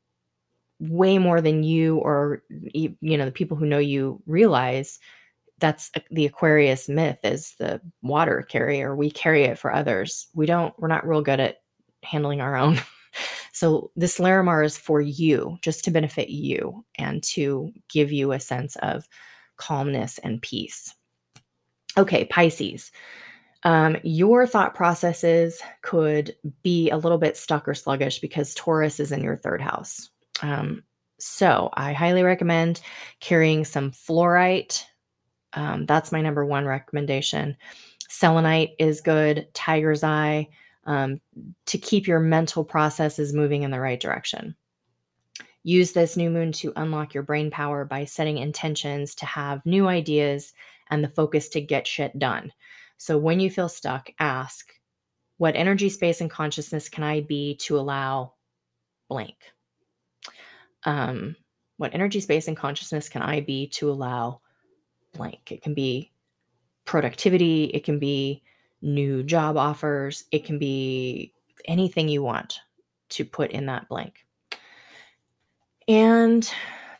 way 0.79 1.19
more 1.19 1.41
than 1.41 1.63
you 1.63 1.99
or 1.99 2.43
you 2.51 2.97
know 3.03 3.25
the 3.25 3.33
people 3.33 3.57
who 3.57 3.67
know 3.67 3.79
you 3.79 4.23
realize. 4.27 4.99
That's 5.59 5.91
the 6.11 6.27
Aquarius 6.27 6.89
myth 6.89 7.19
is 7.25 7.55
the 7.59 7.81
water 8.03 8.43
carrier. 8.49 8.97
We 8.97 9.11
carry 9.11 9.45
it 9.45 9.59
for 9.59 9.73
others. 9.73 10.29
We 10.35 10.47
don't. 10.47 10.75
We're 10.79 10.89
not 10.89 11.07
real 11.07 11.23
good 11.23 11.41
at 11.41 11.63
handling 12.03 12.41
our 12.41 12.57
own. 12.57 12.81
So 13.55 13.91
this 13.95 14.19
Larimar 14.19 14.65
is 14.65 14.79
for 14.79 15.03
you, 15.03 15.59
just 15.61 15.85
to 15.85 15.91
benefit 15.91 16.31
you 16.31 16.83
and 16.97 17.23
to 17.25 17.71
give 17.91 18.11
you 18.11 18.33
a 18.33 18.41
sense 18.41 18.77
of 18.77 19.07
calmness 19.59 20.17
and 20.25 20.41
peace. 20.41 20.95
Okay, 21.99 22.25
Pisces. 22.25 22.91
Um, 23.65 23.97
your 24.03 24.47
thought 24.47 24.75
processes 24.75 25.61
could 25.83 26.35
be 26.63 26.91
a 26.91 26.97
little 26.97 27.19
bit 27.19 27.37
stuck 27.37 27.69
or 27.69 27.75
sluggish 27.75 28.19
because 28.19 28.55
Taurus 28.55 28.99
is 28.99 29.13
in 29.13 29.23
your 29.23 29.37
third 29.37 29.61
house. 29.61 30.11
Um, 30.43 30.83
so 31.19 31.71
I 31.75 31.93
highly 31.93 32.25
recommend 32.25 32.81
carrying 33.21 33.65
some 33.65 33.93
fluorite. 33.93 34.85
Um, 35.53 35.87
that's 35.87 36.11
my 36.11 36.21
number 36.21 36.45
one 36.45 36.67
recommendation. 36.67 37.57
Selenite 38.09 38.71
is 38.79 39.01
good. 39.01 39.47
Tiger's 39.55 40.03
eye 40.03 40.49
um, 40.85 41.21
to 41.67 41.79
keep 41.79 42.09
your 42.09 42.19
mental 42.19 42.65
processes 42.65 43.33
moving 43.33 43.63
in 43.63 43.71
the 43.71 43.81
right 43.81 44.01
direction. 44.01 44.57
Use 45.63 45.93
this 45.93 46.17
new 46.17 46.29
moon 46.29 46.51
to 46.53 46.73
unlock 46.75 47.15
your 47.15 47.23
brain 47.23 47.51
power 47.51 47.85
by 47.85 48.05
setting 48.05 48.39
intentions 48.39 49.15
to 49.15 49.27
have 49.27 49.65
new 49.65 49.87
ideas 49.87 50.53
and 50.91 51.05
the 51.05 51.09
focus 51.09 51.49
to 51.51 51.61
get 51.61 51.87
shit 51.87 52.19
done. 52.19 52.53
So 53.03 53.19
when 53.19 53.41
you 53.41 53.51
feel 53.51 53.69
stuck, 53.69 54.11
ask, 54.21 54.73
what 55.37 55.57
energy, 55.57 55.89
space, 55.89 56.21
and 56.21 56.31
consciousness 56.31 56.89
can 56.89 57.03
I 57.03 57.23
be 57.23 57.57
to 57.57 57.77
allow 57.77 58.35
blank? 59.09 59.35
Um, 60.85 61.35
what 61.79 61.95
energy, 61.95 62.21
space, 62.21 62.47
and 62.47 62.57
consciousness 62.57 63.09
can 63.09 63.21
I 63.21 63.41
be 63.41 63.67
to 63.71 63.91
allow 63.91 64.41
blank? 65.15 65.51
It 65.51 65.63
can 65.63 65.75
be 65.75 66.13
productivity, 66.85 67.65
it 67.75 67.83
can 67.83 67.99
be 67.99 68.45
new 68.83 69.25
job 69.25 69.57
offers, 69.57 70.27
it 70.31 70.45
can 70.45 70.61
be 70.61 71.35
anything 71.65 72.09
you 72.09 72.23
want 72.23 72.61
to 73.09 73.25
put 73.25 73.51
in 73.51 73.67
that 73.67 73.89
blank. 73.89 74.25
And 75.89 76.49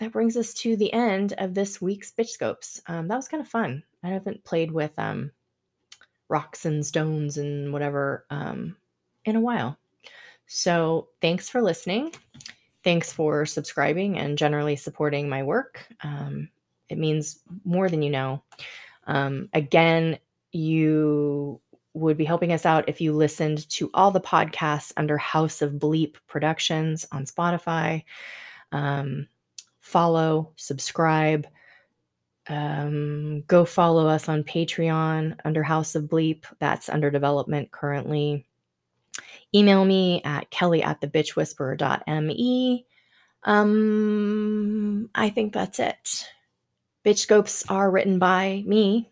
that 0.01 0.11
brings 0.11 0.37
us 0.37 0.53
to 0.55 0.75
the 0.77 0.93
end 0.93 1.35
of 1.39 1.55
this 1.55 1.81
week's 1.81 2.11
Bitch 2.11 2.31
Scopes. 2.31 2.81
Um, 2.89 3.07
that 3.07 3.15
was 3.15 3.29
kind 3.29 3.41
of 3.41 3.47
fun. 3.47 3.85
I 4.03 4.09
haven't 4.09 4.43
played 4.43 4.73
with 4.73 4.99
um, 4.99 5.31
rocks 6.33 6.65
and 6.65 6.85
stones 6.85 7.39
and 7.39 7.73
whatever 7.73 8.25
um, 8.31 8.75
in 9.25 9.37
a 9.37 9.41
while. 9.41 9.79
So 10.47 11.09
thanks 11.21 11.49
for 11.49 11.63
listening. 11.63 12.13
Thanks 12.83 13.13
for 13.13 13.47
subscribing 13.47 14.19
and 14.19 14.37
generally 14.37 14.75
supporting 14.75 15.29
my 15.29 15.43
work. 15.43 15.87
Um, 16.03 16.49
it 16.89 16.99
means 16.99 17.41
more 17.65 17.89
than 17.89 18.03
you 18.03 18.11
know. 18.11 18.43
Um, 19.07 19.49
again, 19.53 20.19
you 20.51 21.61
would 21.95 22.17
be 22.17 22.25
helping 22.25 22.53
us 22.53 22.67
out 22.67 22.89
if 22.89 23.01
you 23.01 23.13
listened 23.13 23.69
to 23.69 23.91
all 23.95 24.11
the 24.11 24.21
podcasts 24.21 24.93
under 24.97 25.19
House 25.19 25.63
of 25.63 25.73
Bleep 25.73 26.17
Productions 26.27 27.07
on 27.13 27.27
Spotify. 27.27 28.05
Um, 28.73 29.29
follow, 29.81 30.53
subscribe. 30.57 31.47
Um, 32.49 33.43
go 33.43 33.65
follow 33.65 34.07
us 34.09 34.29
on 34.29 34.43
Patreon 34.43 35.39
under 35.45 35.63
House 35.63 35.95
of 35.95 36.05
Bleep. 36.05 36.45
That's 36.59 36.89
under 36.89 37.11
development 37.11 37.71
currently. 37.71 38.47
Email 39.55 39.85
me 39.85 40.23
at 40.25 40.51
kelly 40.51 40.83
at 40.83 41.01
the 41.01 41.09
bitchwhisperer.me. 41.09 42.87
Um, 43.45 45.11
I 45.15 45.31
think 45.31 45.53
that's 45.53 45.79
it. 45.79 46.27
Bitch 47.05 47.19
Scopes 47.19 47.65
are 47.69 47.91
written 47.91 48.19
by 48.19 48.63
me. 48.67 49.09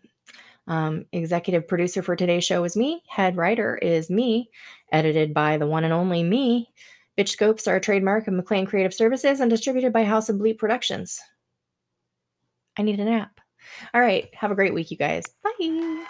Um, 0.67 1.05
executive 1.11 1.67
producer 1.67 2.01
for 2.01 2.15
today's 2.15 2.45
show 2.45 2.63
is 2.63 2.77
me. 2.77 3.03
Head 3.07 3.35
writer 3.35 3.77
is 3.77 4.09
me. 4.09 4.49
Edited 4.91 5.33
by 5.33 5.57
the 5.57 5.67
one 5.67 5.83
and 5.83 5.93
only 5.93 6.23
me. 6.23 6.69
Bitch 7.17 7.29
Scopes 7.29 7.67
are 7.67 7.75
a 7.75 7.81
trademark 7.81 8.27
of 8.27 8.33
McLean 8.33 8.65
Creative 8.65 8.93
Services 8.93 9.41
and 9.41 9.49
distributed 9.49 9.91
by 9.91 10.03
House 10.03 10.29
of 10.29 10.37
Bleep 10.37 10.57
Productions. 10.57 11.19
I 12.81 12.83
need 12.83 12.99
a 12.99 13.05
nap. 13.05 13.39
All 13.93 14.01
right. 14.01 14.27
Have 14.33 14.49
a 14.49 14.55
great 14.55 14.73
week, 14.73 14.89
you 14.89 14.97
guys. 14.97 15.23
Bye. 15.43 16.05